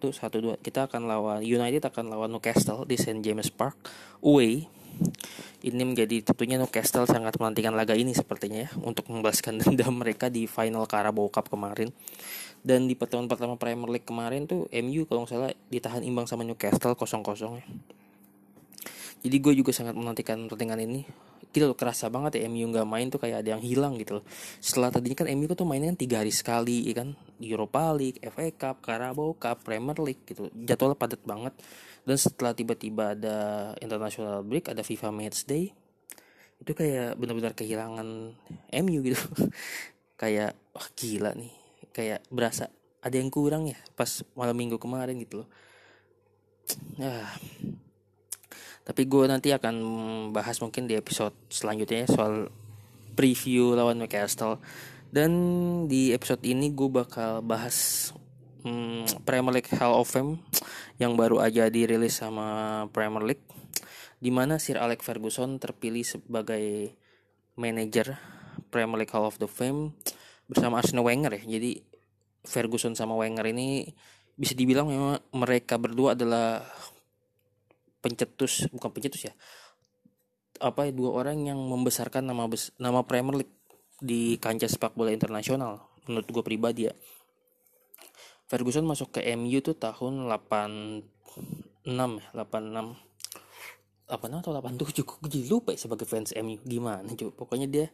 12 0.00 0.64
kita 0.64 0.88
akan 0.88 1.04
lawan 1.04 1.44
United 1.44 1.84
akan 1.84 2.08
lawan 2.08 2.32
Newcastle 2.32 2.88
di 2.88 2.96
St 2.96 3.20
James 3.20 3.52
Park 3.52 3.76
away 4.24 4.64
ini 5.64 5.82
menjadi 5.82 6.20
tentunya 6.20 6.60
Newcastle 6.60 7.08
sangat 7.08 7.40
menantikan 7.40 7.72
laga 7.72 7.96
ini 7.96 8.12
sepertinya 8.12 8.68
ya 8.68 8.70
untuk 8.84 9.08
membalaskan 9.08 9.56
dendam 9.64 9.96
mereka 9.96 10.28
di 10.28 10.44
final 10.44 10.84
Carabao 10.84 11.32
Cup 11.32 11.48
kemarin. 11.48 11.88
Dan 12.64 12.88
di 12.88 12.96
pertemuan 12.96 13.28
pertama 13.28 13.60
Premier 13.60 13.88
League 13.92 14.08
kemarin 14.08 14.48
tuh 14.48 14.68
MU 14.72 15.04
kalau 15.04 15.24
nggak 15.24 15.32
salah 15.32 15.52
ditahan 15.68 16.00
imbang 16.04 16.24
sama 16.24 16.44
Newcastle 16.44 16.96
kosong 16.96 17.20
kosong 17.24 17.60
ya. 17.60 17.66
Jadi 19.24 19.36
gue 19.40 19.52
juga 19.56 19.72
sangat 19.72 19.96
menantikan 19.96 20.44
pertandingan 20.48 20.84
ini 20.84 21.08
gitu 21.54 21.70
loh 21.70 21.78
kerasa 21.78 22.10
banget 22.10 22.42
ya 22.42 22.50
MU 22.50 22.66
nggak 22.66 22.82
main 22.82 23.06
tuh 23.06 23.22
kayak 23.22 23.46
ada 23.46 23.54
yang 23.54 23.62
hilang 23.62 23.94
gitu 24.02 24.18
loh. 24.18 24.24
Setelah 24.58 24.90
tadinya 24.90 25.22
kan 25.22 25.30
MU 25.38 25.46
tuh 25.54 25.62
mainnya 25.62 25.94
kan 25.94 25.98
tiga 26.02 26.16
hari 26.20 26.34
sekali 26.34 26.90
ya 26.90 27.06
kan? 27.06 27.14
Europa 27.38 27.94
League, 27.94 28.18
FA 28.18 28.50
Cup, 28.50 28.82
Carabao 28.82 29.38
Cup, 29.38 29.62
Premier 29.62 29.94
League 30.02 30.26
gitu. 30.26 30.50
Jadwalnya 30.50 30.98
padat 30.98 31.22
banget. 31.22 31.54
Dan 32.02 32.18
setelah 32.18 32.52
tiba-tiba 32.52 33.14
ada 33.14 33.36
international 33.78 34.42
break 34.42 34.74
ada 34.74 34.82
FIFA 34.82 35.14
Match 35.14 35.46
Day 35.46 35.70
itu 36.60 36.72
kayak 36.74 37.14
benar-benar 37.16 37.54
kehilangan 37.54 38.34
MU 38.82 38.98
gitu. 39.06 39.20
Kayak 40.20 40.54
wah 40.72 40.88
gila 40.94 41.34
nih. 41.34 41.52
Kayak 41.90 42.22
berasa 42.30 42.70
ada 43.04 43.16
yang 43.20 43.28
kurang 43.28 43.68
ya 43.68 43.76
pas 43.92 44.24
malam 44.32 44.56
minggu 44.56 44.80
kemarin 44.80 45.18
gitu 45.20 45.44
loh. 45.44 45.48
Ah 47.02 47.36
tapi 48.84 49.08
gue 49.08 49.24
nanti 49.24 49.48
akan 49.50 49.74
bahas 50.36 50.60
mungkin 50.60 50.84
di 50.84 50.94
episode 50.94 51.32
selanjutnya 51.48 52.04
ya, 52.04 52.08
soal 52.08 52.52
preview 53.16 53.72
lawan 53.72 53.96
Newcastle. 53.96 54.60
Dan 55.08 55.32
di 55.88 56.12
episode 56.12 56.44
ini 56.44 56.74
gue 56.74 56.90
bakal 56.92 57.40
bahas 57.40 58.10
hmm, 58.66 59.24
Premier 59.24 59.56
League 59.56 59.72
Hall 59.72 59.96
of 59.96 60.10
Fame 60.10 60.42
yang 61.00 61.16
baru 61.16 61.40
aja 61.40 61.70
dirilis 61.72 62.20
sama 62.20 62.84
Premier 62.92 63.24
League 63.24 63.46
di 64.18 64.32
mana 64.32 64.56
Sir 64.56 64.80
Alex 64.80 65.04
Ferguson 65.04 65.60
terpilih 65.60 66.02
sebagai 66.04 66.96
manajer 67.54 68.18
Premier 68.68 69.04
League 69.04 69.14
Hall 69.14 69.28
of 69.28 69.38
the 69.38 69.46
Fame 69.46 69.94
bersama 70.50 70.80
Arsene 70.80 71.00
Wenger 71.00 71.40
ya. 71.40 71.42
Jadi 71.56 71.80
Ferguson 72.44 72.98
sama 72.98 73.16
Wenger 73.16 73.48
ini 73.48 73.88
bisa 74.34 74.52
dibilang 74.58 74.90
memang 74.90 75.22
mereka 75.30 75.78
berdua 75.78 76.18
adalah 76.18 76.66
pencetus 78.04 78.68
bukan 78.68 78.92
pencetus 78.92 79.32
ya. 79.32 79.34
Apa 80.60 80.92
dua 80.92 81.24
orang 81.24 81.48
yang 81.48 81.56
membesarkan 81.56 82.28
nama 82.28 82.44
bes, 82.44 82.76
nama 82.76 83.00
Premier 83.08 83.40
League 83.40 83.56
di 84.04 84.36
kancah 84.36 84.68
sepak 84.68 84.92
bola 84.92 85.08
internasional 85.08 85.88
menurut 86.04 86.28
gue 86.28 86.44
pribadi 86.44 86.92
ya. 86.92 86.94
Ferguson 88.44 88.84
masuk 88.84 89.16
ke 89.16 89.24
MU 89.40 89.64
tuh 89.64 89.72
tahun 89.80 90.28
86 90.28 91.88
ya 91.88 92.26
86 92.36 92.92
apa 94.04 94.28
atau 94.28 94.52
87 94.52 95.00
gue 95.00 95.28
jadi 95.32 95.48
lupa 95.48 95.72
ya 95.72 95.80
sebagai 95.80 96.04
fans 96.04 96.36
MU 96.36 96.60
gimana 96.60 97.08
cuy 97.08 97.32
pokoknya 97.32 97.64
dia 97.72 97.86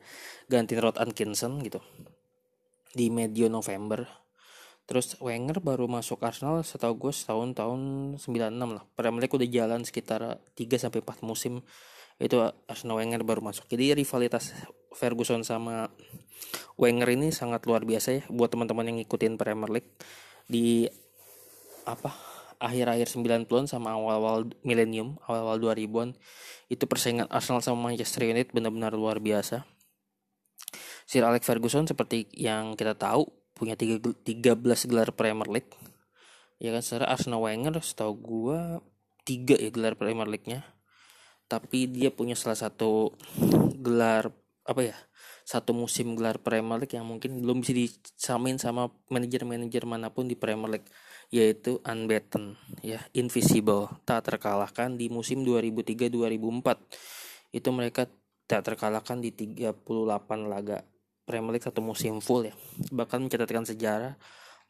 ganti 0.51 0.75
Rod 0.75 0.99
Atkinson 0.99 1.63
gitu. 1.63 1.79
Di 2.91 3.07
medio 3.15 3.47
November 3.47 4.03
Terus 4.91 5.15
Wenger 5.23 5.63
baru 5.63 5.87
masuk 5.87 6.19
Arsenal 6.27 6.67
setahu 6.67 6.99
gue 6.99 7.13
setahun 7.15 7.55
tahun 7.55 7.81
96 8.19 8.59
lah. 8.59 8.83
Premier 8.99 9.23
League 9.23 9.39
udah 9.39 9.47
jalan 9.47 9.87
sekitar 9.87 10.43
3 10.43 10.67
sampai 10.83 10.99
4 10.99 11.23
musim 11.23 11.63
itu 12.19 12.35
Arsenal 12.67 12.99
Wenger 12.99 13.23
baru 13.23 13.39
masuk. 13.39 13.71
Jadi 13.71 13.95
rivalitas 13.95 14.51
Ferguson 14.91 15.47
sama 15.47 15.95
Wenger 16.75 17.07
ini 17.15 17.31
sangat 17.31 17.71
luar 17.71 17.87
biasa 17.87 18.19
ya 18.19 18.23
buat 18.35 18.51
teman-teman 18.51 18.91
yang 18.91 18.99
ngikutin 18.99 19.39
Premier 19.39 19.71
League 19.79 19.95
di 20.51 20.91
apa 21.87 22.11
akhir-akhir 22.59 23.15
90-an 23.15 23.71
sama 23.71 23.95
awal-awal 23.95 24.51
milenium, 24.67 25.23
awal-awal 25.31 25.57
2000-an 25.71 26.19
itu 26.67 26.85
persaingan 26.91 27.31
Arsenal 27.31 27.63
sama 27.63 27.95
Manchester 27.95 28.27
United 28.27 28.51
benar-benar 28.51 28.91
luar 28.99 29.23
biasa. 29.23 29.63
Sir 31.07 31.23
Alex 31.23 31.47
Ferguson 31.47 31.87
seperti 31.87 32.27
yang 32.35 32.75
kita 32.75 32.99
tahu 32.99 33.40
punya 33.61 33.77
13 33.77 34.17
gelar 34.89 35.13
Premier 35.13 35.45
League. 35.53 35.77
Ya 36.57 36.73
kan 36.73 36.81
secara 36.81 37.13
Arsenal 37.13 37.45
Wenger 37.45 37.77
setahu 37.85 38.17
gua 38.17 38.81
tiga 39.29 39.61
ya 39.61 39.69
gelar 39.69 40.01
Premier 40.01 40.25
League-nya. 40.25 40.65
Tapi 41.45 41.93
dia 41.93 42.09
punya 42.09 42.33
salah 42.33 42.57
satu 42.57 43.13
gelar 43.77 44.33
apa 44.65 44.81
ya 44.81 44.97
satu 45.45 45.75
musim 45.75 46.15
gelar 46.15 46.39
Premier 46.39 46.79
League 46.79 46.95
yang 46.95 47.05
mungkin 47.05 47.43
belum 47.43 47.61
bisa 47.61 47.75
disamain 47.75 48.57
sama 48.57 48.89
manajer-manajer 49.11 49.83
mana 49.83 50.15
pun 50.15 50.31
di 50.31 50.39
Premier 50.39 50.79
League 50.79 50.89
yaitu 51.35 51.83
unbeaten 51.83 52.55
ya 52.83 53.03
invisible 53.15 53.91
tak 54.07 54.31
terkalahkan 54.31 54.95
di 54.95 55.11
musim 55.11 55.43
2003-2004 55.43 57.51
itu 57.51 57.69
mereka 57.75 58.07
tak 58.47 58.67
terkalahkan 58.67 59.19
di 59.19 59.35
38 59.35 59.75
laga 60.47 60.87
Premier 61.31 61.55
League 61.55 61.63
satu 61.63 61.79
musim 61.79 62.19
full 62.19 62.51
ya. 62.51 62.55
Bahkan 62.91 63.23
mencatatkan 63.23 63.63
sejarah 63.63 64.19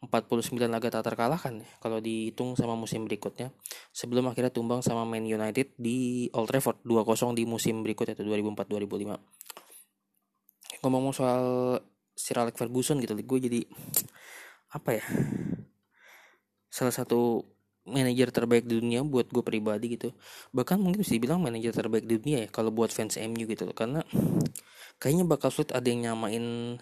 49 0.01 0.57
laga 0.65 0.89
tak 0.89 1.13
terkalahkan 1.13 1.61
ya 1.61 1.69
kalau 1.81 1.97
dihitung 1.97 2.53
sama 2.53 2.77
musim 2.77 3.09
berikutnya. 3.09 3.49
Sebelum 3.89 4.29
akhirnya 4.29 4.53
tumbang 4.53 4.85
sama 4.85 5.01
Man 5.09 5.25
United 5.25 5.73
di 5.81 6.29
Old 6.37 6.53
Trafford 6.53 6.85
2-0 6.85 7.33
di 7.33 7.49
musim 7.49 7.81
berikutnya 7.81 8.13
itu 8.13 8.23
2004-2005 8.29 9.41
ngomong 10.81 11.13
soal 11.13 11.77
Sir 12.17 12.41
Alex 12.41 12.57
Ferguson 12.57 12.97
gitu 13.01 13.13
gue 13.13 13.39
jadi 13.39 13.61
apa 14.73 14.97
ya 14.97 15.05
salah 16.71 16.93
satu 16.93 17.45
manajer 17.85 18.29
terbaik 18.29 18.65
di 18.69 18.77
dunia 18.77 19.01
buat 19.01 19.27
gue 19.33 19.41
pribadi 19.41 19.97
gitu. 19.97 20.13
Bahkan 20.53 20.77
mungkin 20.77 21.01
bisa 21.01 21.17
dibilang 21.17 21.41
manajer 21.41 21.73
terbaik 21.73 22.05
di 22.05 22.21
dunia 22.21 22.45
ya 22.45 22.49
kalau 22.53 22.69
buat 22.69 22.93
fans 22.93 23.17
MU 23.17 23.49
gitu 23.49 23.67
karena 23.73 24.05
kayaknya 25.01 25.25
bakal 25.25 25.49
sulit 25.49 25.73
ada 25.73 25.89
yang 25.89 26.13
nyamain 26.13 26.77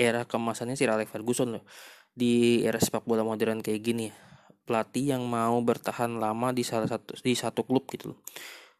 era 0.00 0.24
kemasannya 0.24 0.80
si 0.80 0.88
Alex 0.88 1.12
Ferguson 1.12 1.60
loh. 1.60 1.64
Di 2.10 2.64
era 2.64 2.80
sepak 2.80 3.04
bola 3.04 3.20
modern 3.20 3.60
kayak 3.60 3.82
gini. 3.84 4.08
Ya 4.08 4.30
pelatih 4.70 5.18
yang 5.18 5.26
mau 5.26 5.58
bertahan 5.66 6.22
lama 6.22 6.54
di 6.54 6.62
salah 6.62 6.86
satu 6.86 7.18
di 7.18 7.34
satu 7.34 7.66
klub 7.66 7.90
gitu 7.90 8.14
loh. 8.14 8.22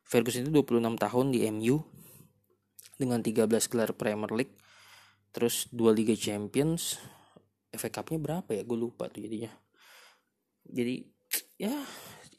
Ferguson 0.07 0.47
itu 0.47 0.55
26 0.55 0.87
tahun 0.95 1.27
di 1.35 1.43
MU 1.51 1.83
dengan 2.95 3.19
13 3.19 3.51
gelar 3.67 3.91
Premier 3.99 4.31
League 4.31 4.55
terus 5.35 5.67
dua 5.75 5.91
Liga 5.91 6.15
Champions. 6.15 7.03
FA 7.75 7.91
Cup-nya 7.91 8.23
berapa 8.23 8.51
ya? 8.55 8.63
Gue 8.63 8.79
lupa 8.79 9.11
tuh 9.11 9.27
jadinya. 9.27 9.51
Jadi 10.63 11.03
ya 11.59 11.75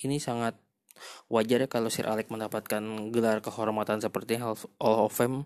ini 0.07 0.15
sangat 0.23 0.55
wajar 1.27 1.63
ya 1.63 1.67
kalau 1.67 1.91
Sir 1.91 2.07
Alex 2.07 2.31
mendapatkan 2.31 3.11
gelar 3.11 3.43
kehormatan 3.43 3.99
seperti 3.99 4.39
Hall 4.39 4.55
of 4.79 5.11
Fame 5.11 5.43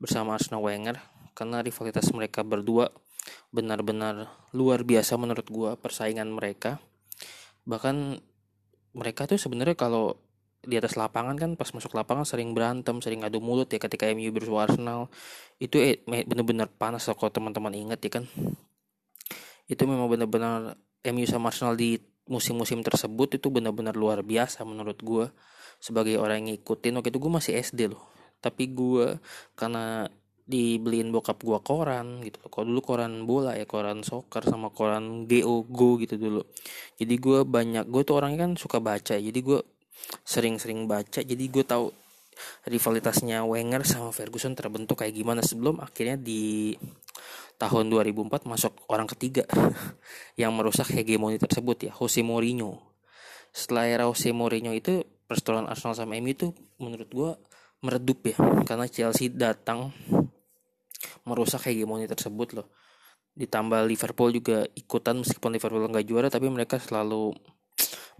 bersama 0.00 0.34
Arsene 0.34 0.58
Wenger 0.58 0.96
karena 1.36 1.60
rivalitas 1.60 2.08
mereka 2.10 2.40
berdua 2.40 2.88
benar-benar 3.52 4.32
luar 4.56 4.82
biasa 4.82 5.20
menurut 5.20 5.46
gua 5.52 5.76
persaingan 5.76 6.32
mereka. 6.32 6.80
Bahkan 7.68 8.18
mereka 8.96 9.28
tuh 9.28 9.38
sebenarnya 9.38 9.76
kalau 9.78 10.18
di 10.60 10.76
atas 10.76 10.96
lapangan 10.96 11.36
kan 11.40 11.50
pas 11.56 11.72
masuk 11.72 11.96
lapangan 11.96 12.28
sering 12.28 12.52
berantem 12.52 13.00
sering 13.00 13.24
adu 13.24 13.40
mulut 13.40 13.72
ya 13.72 13.80
ketika 13.80 14.08
MU 14.12 14.32
bersua 14.32 14.66
Arsenal. 14.66 15.12
Itu 15.60 15.78
eh, 15.78 16.00
benar-benar 16.04 16.72
panas 16.72 17.06
kalau 17.06 17.30
teman-teman 17.30 17.72
ingat 17.76 18.00
ya 18.00 18.10
kan. 18.20 18.24
Itu 19.68 19.86
memang 19.86 20.10
benar-benar 20.10 20.80
MU 21.12 21.24
sama 21.28 21.52
Arsenal 21.52 21.76
di 21.76 22.00
musim-musim 22.30 22.80
tersebut 22.84 23.40
itu 23.40 23.50
benar-benar 23.50 23.98
luar 23.98 24.22
biasa 24.22 24.62
menurut 24.62 24.98
gue 25.02 25.26
sebagai 25.80 26.16
orang 26.16 26.44
yang 26.44 26.56
ngikutin. 26.56 26.96
Waktu 27.00 27.08
itu 27.12 27.18
gue 27.20 27.32
masih 27.32 27.52
SD 27.60 27.92
loh 27.92 28.19
tapi 28.40 28.72
gue 28.72 29.20
karena 29.54 30.08
dibeliin 30.50 31.14
bokap 31.14 31.38
gue 31.46 31.58
koran 31.62 32.26
gitu 32.26 32.42
kalau 32.50 32.66
dulu 32.66 32.82
koran 32.82 33.22
bola 33.22 33.54
ya 33.54 33.70
koran 33.70 34.02
soccer 34.02 34.42
sama 34.42 34.74
koran 34.74 35.30
go 35.30 35.62
go 35.62 35.94
gitu 36.02 36.18
dulu. 36.18 36.42
Jadi 36.98 37.14
gue 37.14 37.46
banyak 37.46 37.86
gue 37.86 38.02
tuh 38.02 38.18
orangnya 38.18 38.50
kan 38.50 38.52
suka 38.58 38.82
baca. 38.82 39.14
Jadi 39.14 39.38
gue 39.38 39.62
sering-sering 40.26 40.90
baca. 40.90 41.22
Jadi 41.22 41.44
gue 41.46 41.62
tahu 41.62 41.86
rivalitasnya 42.66 43.44
Wenger 43.46 43.84
sama 43.86 44.10
Ferguson 44.10 44.56
terbentuk 44.58 45.04
kayak 45.04 45.14
gimana 45.14 45.44
sebelum 45.44 45.78
akhirnya 45.78 46.16
di 46.18 46.74
tahun 47.60 47.92
2004 47.92 48.48
masuk 48.48 48.72
orang 48.88 49.04
ketiga 49.12 49.44
yang 50.40 50.56
merusak 50.56 50.88
hegemoni 50.96 51.36
tersebut 51.36 51.90
ya 51.90 51.92
Jose 51.94 52.24
Mourinho. 52.24 52.80
Setelah 53.52 53.84
era 53.86 54.04
Jose 54.08 54.32
Mourinho 54.32 54.72
itu 54.72 55.04
perseteruan 55.28 55.68
Arsenal 55.68 55.94
sama 55.94 56.16
MU 56.18 56.32
itu 56.32 56.48
menurut 56.80 57.10
gue 57.12 57.30
meredup 57.80 58.20
ya 58.28 58.36
karena 58.68 58.86
Chelsea 58.86 59.32
datang 59.32 59.92
merusak 61.24 61.68
hegemoni 61.68 62.04
tersebut 62.04 62.60
loh. 62.60 62.68
Ditambah 63.32 63.88
Liverpool 63.88 64.36
juga 64.36 64.68
ikutan 64.76 65.20
meskipun 65.24 65.56
Liverpool 65.56 65.88
nggak 65.88 66.06
juara 66.06 66.28
tapi 66.28 66.52
mereka 66.52 66.76
selalu 66.76 67.32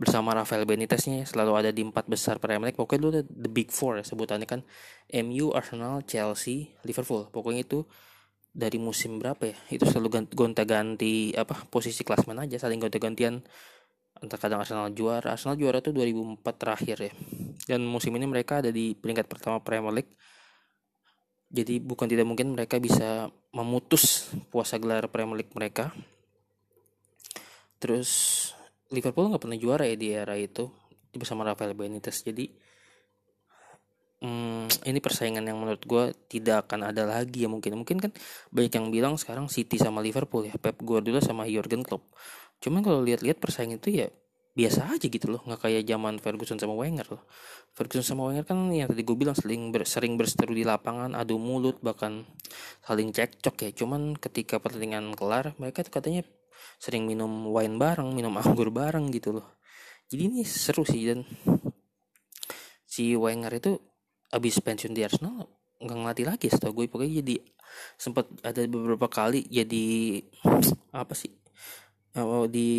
bersama 0.00 0.32
Rafael 0.32 0.64
Benitez 0.64 1.04
nya 1.12 1.28
selalu 1.28 1.52
ada 1.60 1.70
di 1.76 1.84
empat 1.84 2.08
besar 2.08 2.40
Premier 2.40 2.72
League. 2.72 2.80
Pokoknya 2.80 3.00
itu 3.04 3.10
the 3.28 3.50
big 3.52 3.68
four 3.68 4.00
ya 4.00 4.04
sebutannya 4.04 4.48
kan. 4.48 4.64
MU 5.12 5.52
Arsenal 5.52 6.00
Chelsea 6.08 6.72
Liverpool. 6.88 7.28
Pokoknya 7.28 7.68
itu 7.68 7.84
dari 8.50 8.80
musim 8.80 9.20
berapa 9.20 9.44
ya? 9.44 9.56
Itu 9.68 9.84
selalu 9.84 10.32
gonta-ganti 10.32 11.36
apa 11.36 11.68
posisi 11.68 12.00
klasmen 12.00 12.40
aja 12.40 12.56
saling 12.56 12.80
gonta-gantian 12.80 13.44
entah 14.20 14.36
kadang 14.36 14.60
Arsenal 14.60 14.92
juara. 14.92 15.34
Arsenal 15.34 15.56
juara 15.56 15.80
tuh 15.80 15.96
2004 15.96 16.44
terakhir 16.60 16.96
ya. 17.00 17.12
Dan 17.66 17.84
musim 17.88 18.12
ini 18.16 18.28
mereka 18.28 18.60
ada 18.60 18.68
di 18.68 18.92
peringkat 18.92 19.26
pertama 19.26 19.60
Premier 19.64 20.00
League. 20.00 20.12
Jadi 21.50 21.82
bukan 21.82 22.06
tidak 22.06 22.28
mungkin 22.28 22.54
mereka 22.54 22.78
bisa 22.78 23.26
memutus 23.50 24.30
puasa 24.54 24.78
gelar 24.78 25.10
Premier 25.10 25.42
League 25.42 25.54
mereka. 25.56 25.90
Terus 27.82 28.10
Liverpool 28.92 29.32
nggak 29.32 29.42
pernah 29.42 29.58
juara 29.58 29.88
ya 29.88 29.96
di 29.98 30.08
era 30.14 30.36
itu 30.38 30.70
bersama 31.10 31.42
Rafael 31.42 31.74
Benitez. 31.74 32.22
Jadi 32.22 32.46
hmm, 34.22 34.86
ini 34.86 34.98
persaingan 35.02 35.42
yang 35.42 35.58
menurut 35.58 35.82
gue 35.82 36.14
tidak 36.30 36.70
akan 36.70 36.92
ada 36.94 37.02
lagi 37.02 37.42
ya 37.42 37.50
mungkin. 37.50 37.82
Mungkin 37.82 37.98
kan 37.98 38.12
banyak 38.54 38.72
yang 38.76 38.86
bilang 38.94 39.14
sekarang 39.18 39.50
City 39.50 39.80
sama 39.80 39.98
Liverpool 40.04 40.46
ya 40.46 40.54
Pep 40.54 40.78
Guardiola 40.78 41.18
sama 41.18 41.50
Jurgen 41.50 41.82
Klopp 41.82 42.14
cuman 42.60 42.80
kalau 42.84 43.00
lihat-lihat 43.02 43.40
persaingan 43.40 43.80
itu 43.80 44.04
ya 44.04 44.08
biasa 44.54 44.92
aja 44.92 45.06
gitu 45.06 45.26
loh. 45.30 45.40
Nggak 45.46 45.60
kayak 45.64 45.82
zaman 45.86 46.14
Ferguson 46.18 46.58
sama 46.58 46.74
Wenger 46.76 47.06
loh. 47.08 47.22
Ferguson 47.72 48.04
sama 48.04 48.30
Wenger 48.30 48.44
kan 48.44 48.68
yang 48.70 48.90
tadi 48.90 49.02
gue 49.06 49.16
bilang 49.16 49.36
sering 49.38 49.70
ber, 49.70 49.86
sering 49.86 50.18
berseteru 50.18 50.52
di 50.52 50.66
lapangan 50.66 51.14
adu 51.14 51.38
mulut 51.38 51.78
bahkan 51.80 52.26
saling 52.84 53.14
cekcok 53.14 53.56
ya. 53.64 53.70
Cuman 53.72 54.18
ketika 54.18 54.58
pertandingan 54.58 55.14
kelar 55.14 55.54
mereka 55.56 55.86
tuh 55.86 55.94
katanya 55.94 56.26
sering 56.76 57.08
minum 57.08 57.48
wine 57.48 57.80
bareng 57.80 58.12
minum 58.12 58.34
anggur 58.42 58.68
bareng 58.68 59.08
gitu 59.14 59.40
loh. 59.40 59.56
Jadi 60.10 60.22
ini 60.26 60.42
seru 60.42 60.82
sih 60.82 61.06
dan 61.06 61.22
si 62.84 63.14
Wenger 63.14 63.62
itu 63.62 63.78
abis 64.34 64.58
pensiun 64.62 64.94
di 64.94 65.06
Arsenal 65.06 65.46
nggak 65.80 65.96
ngelatih 65.96 66.26
lagi 66.28 66.46
setahu 66.52 66.84
gue 66.84 66.86
pokoknya 66.92 67.24
jadi 67.24 67.40
sempat 67.96 68.28
ada 68.44 68.60
beberapa 68.68 69.08
kali 69.08 69.48
jadi 69.48 70.20
apa 70.92 71.16
sih 71.16 71.39
oh, 72.18 72.46
di 72.50 72.70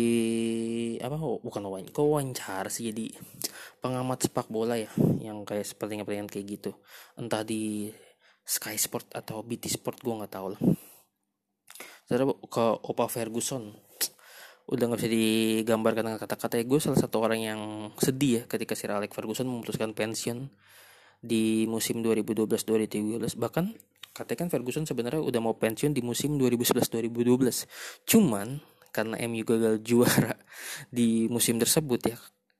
apa 1.00 1.16
oh, 1.16 1.40
bukan 1.40 1.64
wawancara 1.64 2.68
sih? 2.68 2.92
Jadi 2.92 3.14
pengamat 3.80 4.28
sepak 4.28 4.52
bola 4.52 4.76
ya 4.76 4.92
yang 5.24 5.48
kayak 5.48 5.64
sepertinya 5.64 6.04
pertandingan 6.04 6.28
kayak 6.28 6.46
gitu. 6.60 6.70
Entah 7.16 7.40
di 7.40 7.88
Sky 8.44 8.76
Sport 8.76 9.16
atau 9.16 9.40
BT 9.40 9.72
Sport 9.72 10.04
gue 10.04 10.14
nggak 10.20 10.32
tahu 10.32 10.46
lah. 10.52 10.60
Terus 12.10 12.36
ke 12.50 12.64
Opa 12.84 13.08
Ferguson. 13.08 13.72
Udah 14.68 14.84
nggak 14.86 15.00
bisa 15.00 15.10
digambarkan 15.10 16.02
dengan 16.12 16.20
kata-kata 16.20 16.60
ya. 16.60 16.64
Gue 16.68 16.78
salah 16.82 17.00
satu 17.00 17.24
orang 17.24 17.40
yang 17.40 17.60
sedih 17.96 18.32
ya 18.32 18.42
ketika 18.44 18.76
Sir 18.76 18.92
Alex 18.92 19.16
Ferguson 19.16 19.48
memutuskan 19.48 19.96
pensiun 19.96 20.52
di 21.22 21.70
musim 21.70 22.02
2012-2013 22.02 23.38
bahkan 23.38 23.70
katanya 24.10 24.38
kan 24.44 24.48
Ferguson 24.50 24.84
sebenarnya 24.84 25.22
udah 25.22 25.40
mau 25.40 25.54
pensiun 25.54 25.94
di 25.94 26.02
musim 26.02 26.34
2011-2012 26.34 28.10
cuman 28.10 28.58
karena 28.92 29.16
MU 29.26 29.42
gagal 29.42 29.80
juara 29.88 30.36
di 30.92 31.26
musim 31.32 31.56
tersebut 31.56 32.00
ya 32.06 32.16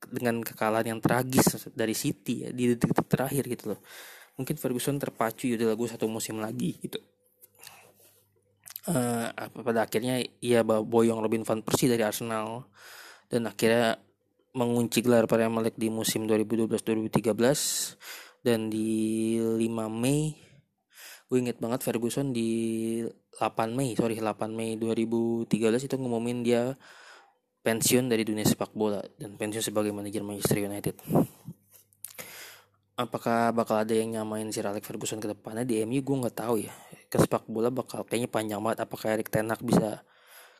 dengan 0.09 0.43
kekalahan 0.43 0.97
yang 0.97 1.01
tragis 1.01 1.71
dari 1.71 1.95
City 1.95 2.49
ya 2.49 2.51
di 2.51 2.75
detik-detik 2.75 3.07
terakhir 3.07 3.45
gitu 3.47 3.77
loh. 3.77 3.81
Mungkin 4.41 4.57
Ferguson 4.57 4.97
terpacu 4.99 5.47
ya 5.47 5.57
gue 5.61 5.89
satu 5.89 6.09
musim 6.09 6.43
lagi 6.43 6.81
gitu. 6.83 6.99
Uh, 8.83 9.31
pada 9.63 9.87
akhirnya 9.87 10.19
ia 10.43 10.67
boyong 10.67 11.23
Robin 11.23 11.47
van 11.47 11.63
Persie 11.63 11.87
dari 11.87 12.03
Arsenal 12.03 12.67
dan 13.31 13.47
akhirnya 13.47 13.95
mengunci 14.59 15.07
gelar 15.07 15.31
Premier 15.31 15.63
League 15.63 15.79
di 15.79 15.87
musim 15.87 16.27
2012-2013 16.27 18.43
dan 18.43 18.67
di 18.67 19.39
5 19.39 19.55
Mei 19.87 20.42
gue 21.33 21.39
inget 21.41 21.57
banget 21.57 21.81
Ferguson 21.81 22.29
di 22.29 23.01
8 23.41 23.73
Mei 23.73 23.97
sorry 23.97 24.21
8 24.21 24.53
Mei 24.53 24.77
2013 24.77 25.49
itu 25.89 25.97
ngumumin 25.97 26.45
dia 26.45 26.77
pensiun 27.65 28.11
dari 28.13 28.21
dunia 28.21 28.45
sepak 28.45 28.77
bola 28.77 29.01
dan 29.17 29.41
pensiun 29.41 29.65
sebagai 29.65 29.95
manajer 29.95 30.21
Manchester 30.21 30.67
United. 30.67 31.01
Apakah 32.99 33.57
bakal 33.57 33.81
ada 33.81 33.95
yang 33.97 34.13
nyamain 34.13 34.45
Sir 34.53 34.69
Alex 34.69 34.85
Ferguson 34.85 35.23
ke 35.23 35.31
depannya? 35.31 35.65
Di 35.65 35.81
MU 35.89 36.05
gue 36.05 36.17
nggak 36.27 36.37
tahu 36.37 36.61
ya. 36.61 36.75
Ke 37.09 37.17
sepak 37.23 37.49
bola 37.49 37.73
bakal 37.73 38.05
kayaknya 38.05 38.29
panjang 38.29 38.61
banget. 38.61 38.85
Apakah 38.85 39.17
Erik 39.17 39.33
Ten 39.33 39.49
Hag 39.49 39.65
bisa 39.65 40.05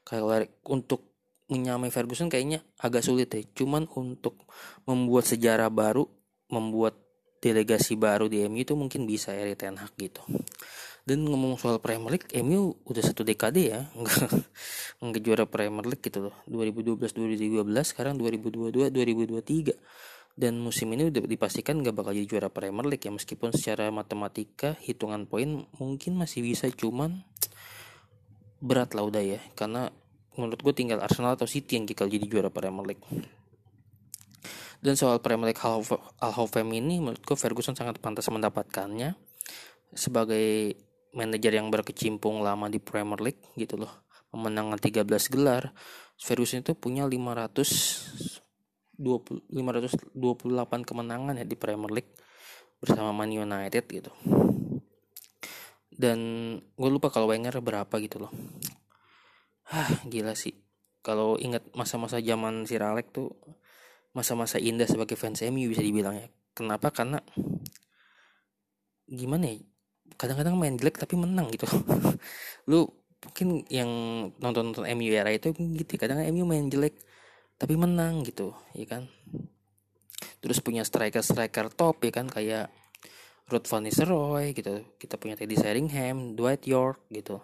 kayak 0.09 0.49
untuk 0.65 1.13
menyamai 1.53 1.93
Ferguson? 1.93 2.33
Kayaknya 2.33 2.65
agak 2.81 3.05
sulit 3.05 3.29
ya. 3.35 3.45
Cuman 3.53 3.85
untuk 3.93 4.49
membuat 4.89 5.29
sejarah 5.29 5.69
baru 5.69 6.09
membuat 6.49 7.02
delegasi 7.43 7.99
baru 7.99 8.31
di 8.31 8.47
MU 8.47 8.63
itu 8.63 8.79
mungkin 8.79 9.03
bisa 9.03 9.35
Erik 9.35 9.59
Ten 9.59 9.75
Hag 9.75 9.91
gitu. 9.99 10.23
Dan 11.03 11.27
ngomong 11.27 11.59
soal 11.59 11.83
Premier 11.83 12.15
League 12.15 12.31
MU 12.47 12.79
udah 12.87 13.03
satu 13.03 13.27
dekade 13.27 13.75
ya 13.75 13.91
nggak 13.99 14.31
nggak 15.03 15.23
juara 15.27 15.45
Premier 15.51 15.83
League 15.83 16.07
gitu 16.07 16.31
loh. 16.31 16.35
2012 16.47 17.03
2013 17.03 17.67
sekarang 17.83 18.15
2022 18.15 18.95
2023 18.95 19.75
dan 20.33 20.57
musim 20.57 20.89
ini 20.95 21.13
udah 21.13 21.29
dipastikan 21.29 21.83
nggak 21.83 21.93
bakal 21.93 22.15
jadi 22.15 22.25
juara 22.31 22.49
Premier 22.49 22.87
League 22.87 23.03
ya 23.03 23.11
meskipun 23.11 23.51
secara 23.51 23.91
matematika 23.91 24.79
hitungan 24.81 25.27
poin 25.27 25.67
mungkin 25.77 26.17
masih 26.17 26.47
bisa 26.47 26.71
cuman 26.71 27.27
berat 28.63 28.95
lah 28.95 29.03
udah 29.03 29.21
ya. 29.21 29.43
Karena 29.59 29.91
menurut 30.39 30.63
gue 30.63 30.73
tinggal 30.73 31.03
Arsenal 31.03 31.35
atau 31.35 31.51
City 31.51 31.77
yang 31.77 31.85
bakal 31.91 32.07
jadi 32.07 32.25
juara 32.31 32.49
Premier 32.55 32.95
League 32.95 33.03
dan 34.83 34.99
soal 34.99 35.23
Premier 35.23 35.55
League 35.55 35.63
Hall 35.63 35.87
of 35.87 36.51
Fame 36.51 36.75
ini 36.75 36.99
menurut 36.99 37.23
gue 37.23 37.39
Ferguson 37.39 37.79
sangat 37.79 38.03
pantas 38.03 38.27
mendapatkannya 38.27 39.15
sebagai 39.95 40.75
manajer 41.15 41.55
yang 41.55 41.71
berkecimpung 41.71 42.43
lama 42.43 42.67
di 42.67 42.83
Premier 42.83 43.23
League 43.23 43.43
gitu 43.55 43.79
loh. 43.79 43.93
Memenangkan 44.35 44.83
13 44.83 45.07
gelar. 45.31 45.71
Ferguson 46.19 46.67
itu 46.67 46.75
punya 46.75 47.07
500 47.07 48.43
20, 48.99 49.51
528 49.51 50.89
kemenangan 50.89 51.35
ya 51.39 51.47
di 51.47 51.57
Premier 51.59 51.91
League 51.91 52.13
bersama 52.83 53.15
Man 53.15 53.31
United 53.31 53.85
gitu. 53.87 54.13
Dan 55.93 56.19
gue 56.75 56.91
lupa 56.91 57.11
kalau 57.11 57.31
Wenger 57.31 57.59
berapa 57.63 57.95
gitu 58.03 58.23
loh. 58.23 58.33
Hah, 59.73 59.91
gila 60.07 60.35
sih. 60.35 60.59
Kalau 61.03 61.35
ingat 61.39 61.67
masa-masa 61.75 62.23
zaman 62.23 62.67
Sir 62.67 62.83
Alex 62.83 63.11
tuh 63.11 63.35
masa-masa 64.13 64.61
indah 64.61 64.85
sebagai 64.85 65.17
fans 65.17 65.41
MU 65.49 65.69
bisa 65.73 65.81
dibilang 65.81 66.17
ya. 66.17 66.29
Kenapa? 66.53 66.93
Karena 66.93 67.19
gimana 69.09 69.53
ya? 69.53 69.57
Kadang-kadang 70.21 70.55
main 70.61 70.77
jelek 70.77 71.01
tapi 71.01 71.17
menang 71.17 71.49
gitu. 71.49 71.65
Lu 72.71 72.89
mungkin 73.23 73.65
yang 73.73 73.91
nonton-nonton 74.37 74.85
MU 74.99 75.11
era 75.15 75.31
itu 75.33 75.55
gitu 75.55 75.95
kadang 75.95 76.21
MU 76.35 76.43
main 76.43 76.67
jelek 76.69 76.99
tapi 77.57 77.79
menang 77.79 78.27
gitu 78.27 78.53
ya 78.77 78.85
kan? 78.85 79.09
Terus 80.43 80.59
punya 80.59 80.83
striker-striker 80.83 81.73
top 81.73 82.03
ya 82.03 82.13
kan? 82.13 82.27
Kayak 82.27 82.69
Ruth 83.49 83.69
Van 83.71 83.87
Nistelrooy 83.87 84.53
gitu. 84.53 84.83
Kita 84.99 85.17
punya 85.17 85.39
Teddy 85.39 85.55
Sheringham 85.55 86.35
Dwight 86.35 86.67
York 86.67 87.07
gitu. 87.15 87.39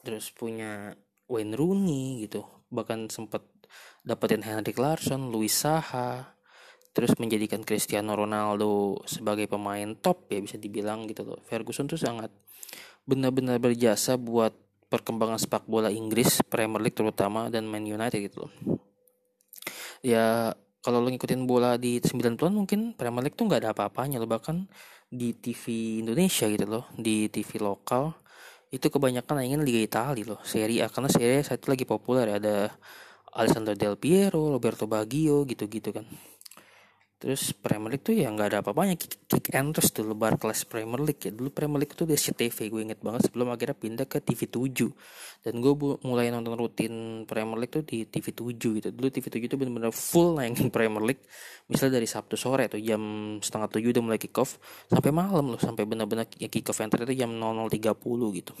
Terus 0.00 0.30
punya 0.30 0.94
Wayne 1.26 1.58
Rooney 1.58 2.24
gitu. 2.24 2.46
Bahkan 2.70 3.10
sempat 3.10 3.42
dapetin 4.04 4.44
Henrik 4.44 4.76
Larsson, 4.76 5.32
Luis 5.32 5.56
Saha, 5.56 6.36
terus 6.94 7.16
menjadikan 7.18 7.64
Cristiano 7.66 8.14
Ronaldo 8.14 9.02
sebagai 9.08 9.50
pemain 9.50 9.96
top 9.98 10.30
ya 10.30 10.38
bisa 10.38 10.60
dibilang 10.60 11.08
gitu 11.10 11.26
loh. 11.26 11.40
Ferguson 11.42 11.90
tuh 11.90 11.98
sangat 11.98 12.30
benar-benar 13.08 13.58
berjasa 13.58 14.14
buat 14.14 14.54
perkembangan 14.92 15.42
sepak 15.42 15.66
bola 15.66 15.90
Inggris, 15.90 16.44
Premier 16.46 16.78
League 16.78 16.94
terutama 16.94 17.50
dan 17.50 17.66
Man 17.66 17.82
United 17.82 18.20
gitu 18.20 18.46
loh. 18.46 18.52
Ya 20.04 20.54
kalau 20.84 21.00
lo 21.00 21.08
ngikutin 21.08 21.48
bola 21.48 21.80
di 21.80 21.96
90-an 21.98 22.52
mungkin 22.52 22.92
Premier 22.92 23.24
League 23.24 23.34
tuh 23.34 23.48
nggak 23.48 23.64
ada 23.64 23.70
apa-apanya 23.72 24.20
loh 24.20 24.28
bahkan 24.28 24.68
di 25.08 25.32
TV 25.32 25.98
Indonesia 26.04 26.44
gitu 26.44 26.68
loh, 26.68 26.84
di 26.94 27.32
TV 27.32 27.58
lokal 27.58 28.12
itu 28.68 28.90
kebanyakan 28.90 29.46
ingin 29.46 29.62
Liga 29.64 29.80
Italia 29.80 30.34
loh, 30.34 30.40
Serie 30.44 30.84
A 30.84 30.92
karena 30.92 31.08
Serie 31.08 31.40
A 31.40 31.54
itu 31.56 31.66
lagi 31.70 31.86
populer 31.88 32.30
ya 32.30 32.36
ada 32.36 32.58
Alessandro 33.34 33.74
Del 33.74 33.98
Piero, 33.98 34.54
Roberto 34.54 34.86
Baggio 34.86 35.42
gitu-gitu 35.42 35.90
kan. 35.90 36.06
Terus 37.24 37.56
Premier 37.56 37.96
League 37.96 38.04
tuh 38.04 38.12
ya 38.12 38.28
nggak 38.28 38.48
ada 38.52 38.58
apa-apanya 38.60 39.00
kick, 39.00 39.24
kick 39.24 39.48
and 39.56 39.72
terus 39.72 39.96
dulu 39.96 40.12
kelas 40.12 40.68
Premier 40.68 41.00
League 41.00 41.24
ya. 41.24 41.32
Dulu 41.32 41.48
Premier 41.56 41.80
League 41.80 41.96
tuh 41.96 42.04
di 42.04 42.12
SCTV 42.20 42.68
gue 42.68 42.80
inget 42.84 43.00
banget 43.00 43.32
sebelum 43.32 43.48
akhirnya 43.48 43.72
pindah 43.72 44.04
ke 44.04 44.20
TV 44.20 44.44
7. 44.44 44.92
Dan 45.40 45.64
gue 45.64 45.72
mulai 46.04 46.28
nonton 46.28 46.52
rutin 46.52 47.24
Premier 47.24 47.64
League 47.64 47.72
tuh 47.72 47.80
di 47.80 48.04
TV 48.04 48.28
7 48.28 48.76
gitu. 48.76 48.88
Dulu 48.92 49.08
TV 49.08 49.24
7 49.32 49.40
itu 49.40 49.56
bener-bener 49.56 49.88
full 49.96 50.36
nayangin 50.36 50.68
Premier 50.68 51.00
League. 51.00 51.24
Misalnya 51.72 51.96
dari 51.96 52.08
Sabtu 52.10 52.36
sore 52.36 52.68
atau 52.68 52.76
jam 52.76 53.00
setengah 53.40 53.72
7 53.72 53.88
udah 53.88 54.02
mulai 54.04 54.20
kick 54.20 54.36
off 54.36 54.60
sampai 54.92 55.08
malam 55.08 55.56
loh 55.56 55.60
sampai 55.62 55.88
bener-bener 55.88 56.28
kick 56.28 56.68
off 56.68 56.76
yang 56.76 56.92
itu 56.92 57.16
jam 57.16 57.32
00.30 57.32 57.72
gitu 58.36 58.52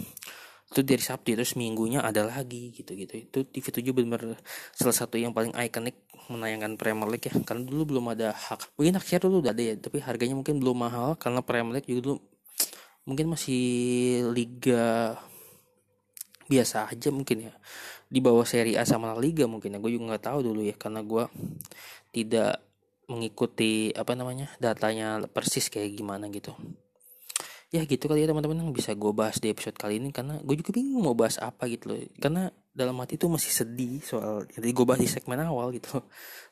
itu 0.64 0.80
dari 0.80 1.02
Sabtu 1.04 1.36
terus 1.36 1.54
minggunya 1.54 2.00
ada 2.02 2.24
lagi 2.24 2.72
gitu 2.72 2.96
gitu 2.96 3.14
itu 3.14 3.38
TV7 3.46 3.94
benar 3.94 4.40
salah 4.74 4.96
satu 4.96 5.20
yang 5.20 5.30
paling 5.30 5.54
ikonik 5.54 5.94
menayangkan 6.28 6.80
Premier 6.80 7.08
League 7.10 7.26
ya. 7.28 7.34
Karena 7.44 7.62
dulu 7.68 7.82
belum 7.96 8.04
ada 8.16 8.32
hak. 8.32 8.76
Mungkin 8.80 8.96
hak 8.96 9.20
dulu 9.20 9.44
udah 9.44 9.52
ada 9.52 9.62
ya 9.62 9.74
tapi 9.76 10.00
harganya 10.00 10.36
mungkin 10.36 10.60
belum 10.60 10.76
mahal 10.76 11.20
karena 11.20 11.40
Premier 11.44 11.80
League 11.80 11.88
juga 11.88 12.00
dulu 12.12 12.16
mungkin 13.04 13.36
masih 13.36 13.64
liga 14.32 15.16
biasa 16.48 16.88
aja 16.92 17.08
mungkin 17.12 17.50
ya. 17.50 17.54
Di 18.08 18.20
bawah 18.20 18.46
Serie 18.46 18.78
A 18.80 18.84
sama 18.86 19.12
La 19.12 19.18
Liga 19.20 19.44
mungkin 19.48 19.76
ya. 19.76 19.78
Gue 19.80 19.96
juga 19.96 20.14
nggak 20.14 20.24
tahu 20.32 20.38
dulu 20.44 20.60
ya 20.64 20.76
karena 20.76 21.00
gue 21.04 21.24
tidak 22.14 22.62
mengikuti 23.04 23.92
apa 23.92 24.16
namanya 24.16 24.48
datanya 24.56 25.20
persis 25.28 25.68
kayak 25.68 25.92
gimana 25.92 26.24
gitu 26.32 26.56
ya 27.74 27.82
gitu 27.82 28.06
kali 28.06 28.22
ya 28.22 28.30
teman-teman 28.30 28.62
yang 28.62 28.70
bisa 28.70 28.94
gue 28.94 29.10
bahas 29.10 29.42
di 29.42 29.50
episode 29.50 29.74
kali 29.74 29.98
ini 29.98 30.14
karena 30.14 30.38
gue 30.38 30.54
juga 30.54 30.70
bingung 30.70 31.02
mau 31.02 31.18
bahas 31.18 31.42
apa 31.42 31.66
gitu 31.66 31.90
loh. 31.90 31.98
Karena 32.22 32.46
dalam 32.70 32.94
hati 33.02 33.18
itu 33.18 33.26
masih 33.26 33.50
sedih 33.50 33.98
soal 33.98 34.46
jadi 34.46 34.70
gue 34.70 34.84
bahas 34.86 35.02
di 35.02 35.10
segmen 35.10 35.42
awal 35.42 35.74
gitu 35.74 35.98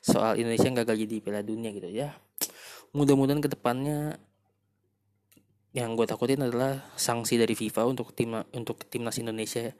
soal 0.03 0.35
Indonesia 0.35 0.67
yang 0.67 0.83
gagal 0.83 0.99
jadi 1.07 1.17
Piala 1.23 1.47
Dunia 1.47 1.71
gitu. 1.71 1.87
Ya 1.87 2.19
mudah-mudahan 2.91 3.39
ke 3.39 3.55
depannya 3.55 4.19
yang 5.73 5.95
gue 5.95 6.05
takutin 6.05 6.43
adalah 6.43 6.91
sanksi 6.99 7.39
dari 7.39 7.55
FIFA 7.55 7.95
untuk 7.95 8.13
tim 8.13 8.43
untuk 8.53 8.83
timnas 8.91 9.17
Indonesia 9.23 9.73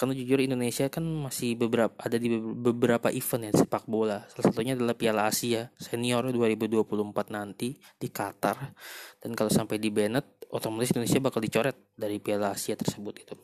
karena 0.00 0.16
jujur 0.16 0.40
Indonesia 0.40 0.88
kan 0.88 1.04
masih 1.04 1.60
beberapa 1.60 1.92
ada 2.00 2.16
di 2.16 2.32
beberapa 2.40 3.12
event 3.12 3.52
ya 3.52 3.52
sepak 3.52 3.84
bola. 3.84 4.24
Salah 4.32 4.48
satunya 4.48 4.72
adalah 4.72 4.96
Piala 4.96 5.28
Asia 5.28 5.68
Senior 5.76 6.32
2024 6.32 6.88
nanti 7.28 7.76
di 7.76 8.08
Qatar. 8.08 8.72
Dan 9.20 9.36
kalau 9.36 9.52
sampai 9.52 9.76
di 9.76 9.92
Bennett 9.92 10.48
otomatis 10.48 10.96
Indonesia 10.96 11.20
bakal 11.20 11.44
dicoret 11.44 11.76
dari 11.92 12.16
Piala 12.16 12.56
Asia 12.56 12.80
tersebut 12.80 13.28
itu. 13.28 13.36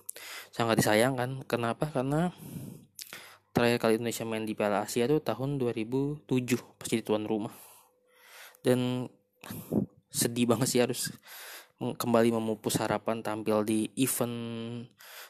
Sangat 0.49 0.81
disayangkan. 0.81 1.45
Kenapa? 1.45 1.93
Karena 1.93 2.33
terakhir 3.53 3.77
kali 3.77 4.01
Indonesia 4.01 4.25
main 4.25 4.49
di 4.49 4.57
Piala 4.57 4.89
Asia 4.89 5.05
itu 5.05 5.21
tahun 5.21 5.61
2007 5.61 6.25
pas 6.57 6.89
jadi 6.89 7.05
tuan 7.05 7.29
rumah. 7.29 7.53
Dan 8.65 9.13
sedih 10.09 10.49
banget 10.49 10.73
sih 10.73 10.81
harus 10.81 11.13
kembali 11.77 12.33
memupus 12.33 12.81
harapan 12.81 13.21
tampil 13.21 13.61
di 13.61 13.93
event 14.01 14.33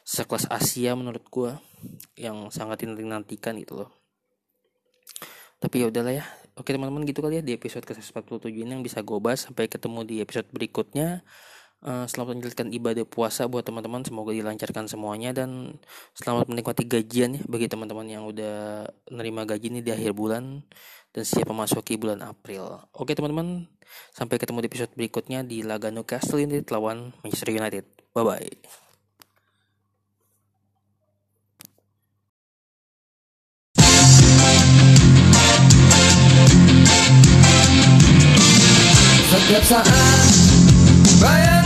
sekelas 0.07 0.47
Asia 0.47 0.95
menurut 0.95 1.23
gue 1.27 1.51
yang 2.15 2.47
sangat 2.47 2.87
dinantikan 2.87 3.59
itu 3.59 3.75
loh. 3.75 3.91
Tapi 5.57 5.83
ya 5.83 5.91
udahlah 5.91 6.13
ya. 6.13 6.25
Oke 6.57 6.73
teman-teman 6.73 7.05
gitu 7.05 7.21
kali 7.21 7.41
ya 7.41 7.43
di 7.43 7.53
episode 7.53 7.85
ke-47 7.85 8.49
ini 8.49 8.71
yang 8.77 8.85
bisa 8.85 9.03
gue 9.03 9.17
bahas. 9.19 9.45
Sampai 9.45 9.67
ketemu 9.67 10.05
di 10.07 10.15
episode 10.23 10.47
berikutnya. 10.53 11.25
Uh, 11.77 12.09
selamat 12.09 12.41
menjalankan 12.41 12.73
ibadah 12.73 13.05
puasa 13.05 13.45
buat 13.45 13.65
teman-teman. 13.65 14.05
Semoga 14.05 14.33
dilancarkan 14.33 14.85
semuanya. 14.89 15.33
Dan 15.33 15.81
selamat 16.13 16.49
menikmati 16.49 16.85
gajian 16.85 17.37
ya 17.37 17.41
bagi 17.49 17.67
teman-teman 17.69 18.07
yang 18.07 18.23
udah 18.29 18.87
nerima 19.11 19.43
gaji 19.43 19.69
ini 19.73 19.79
di 19.81 19.91
akhir 19.93 20.13
bulan 20.13 20.61
dan 21.11 21.23
siap 21.23 21.47
memasuki 21.49 21.95
bulan 21.99 22.23
April. 22.23 22.87
Oke 22.95 23.13
teman-teman, 23.13 23.67
sampai 24.13 24.37
ketemu 24.39 24.63
di 24.63 24.67
episode 24.67 24.91
berikutnya 24.95 25.43
di 25.43 25.63
laga 25.63 25.91
Newcastle 25.91 26.41
United 26.43 26.69
lawan 26.71 27.15
Manchester 27.23 27.53
United. 27.53 27.85
Bye 28.13 28.25
bye. 28.25 28.51
Setiap 39.27 39.63
saat 39.63 41.56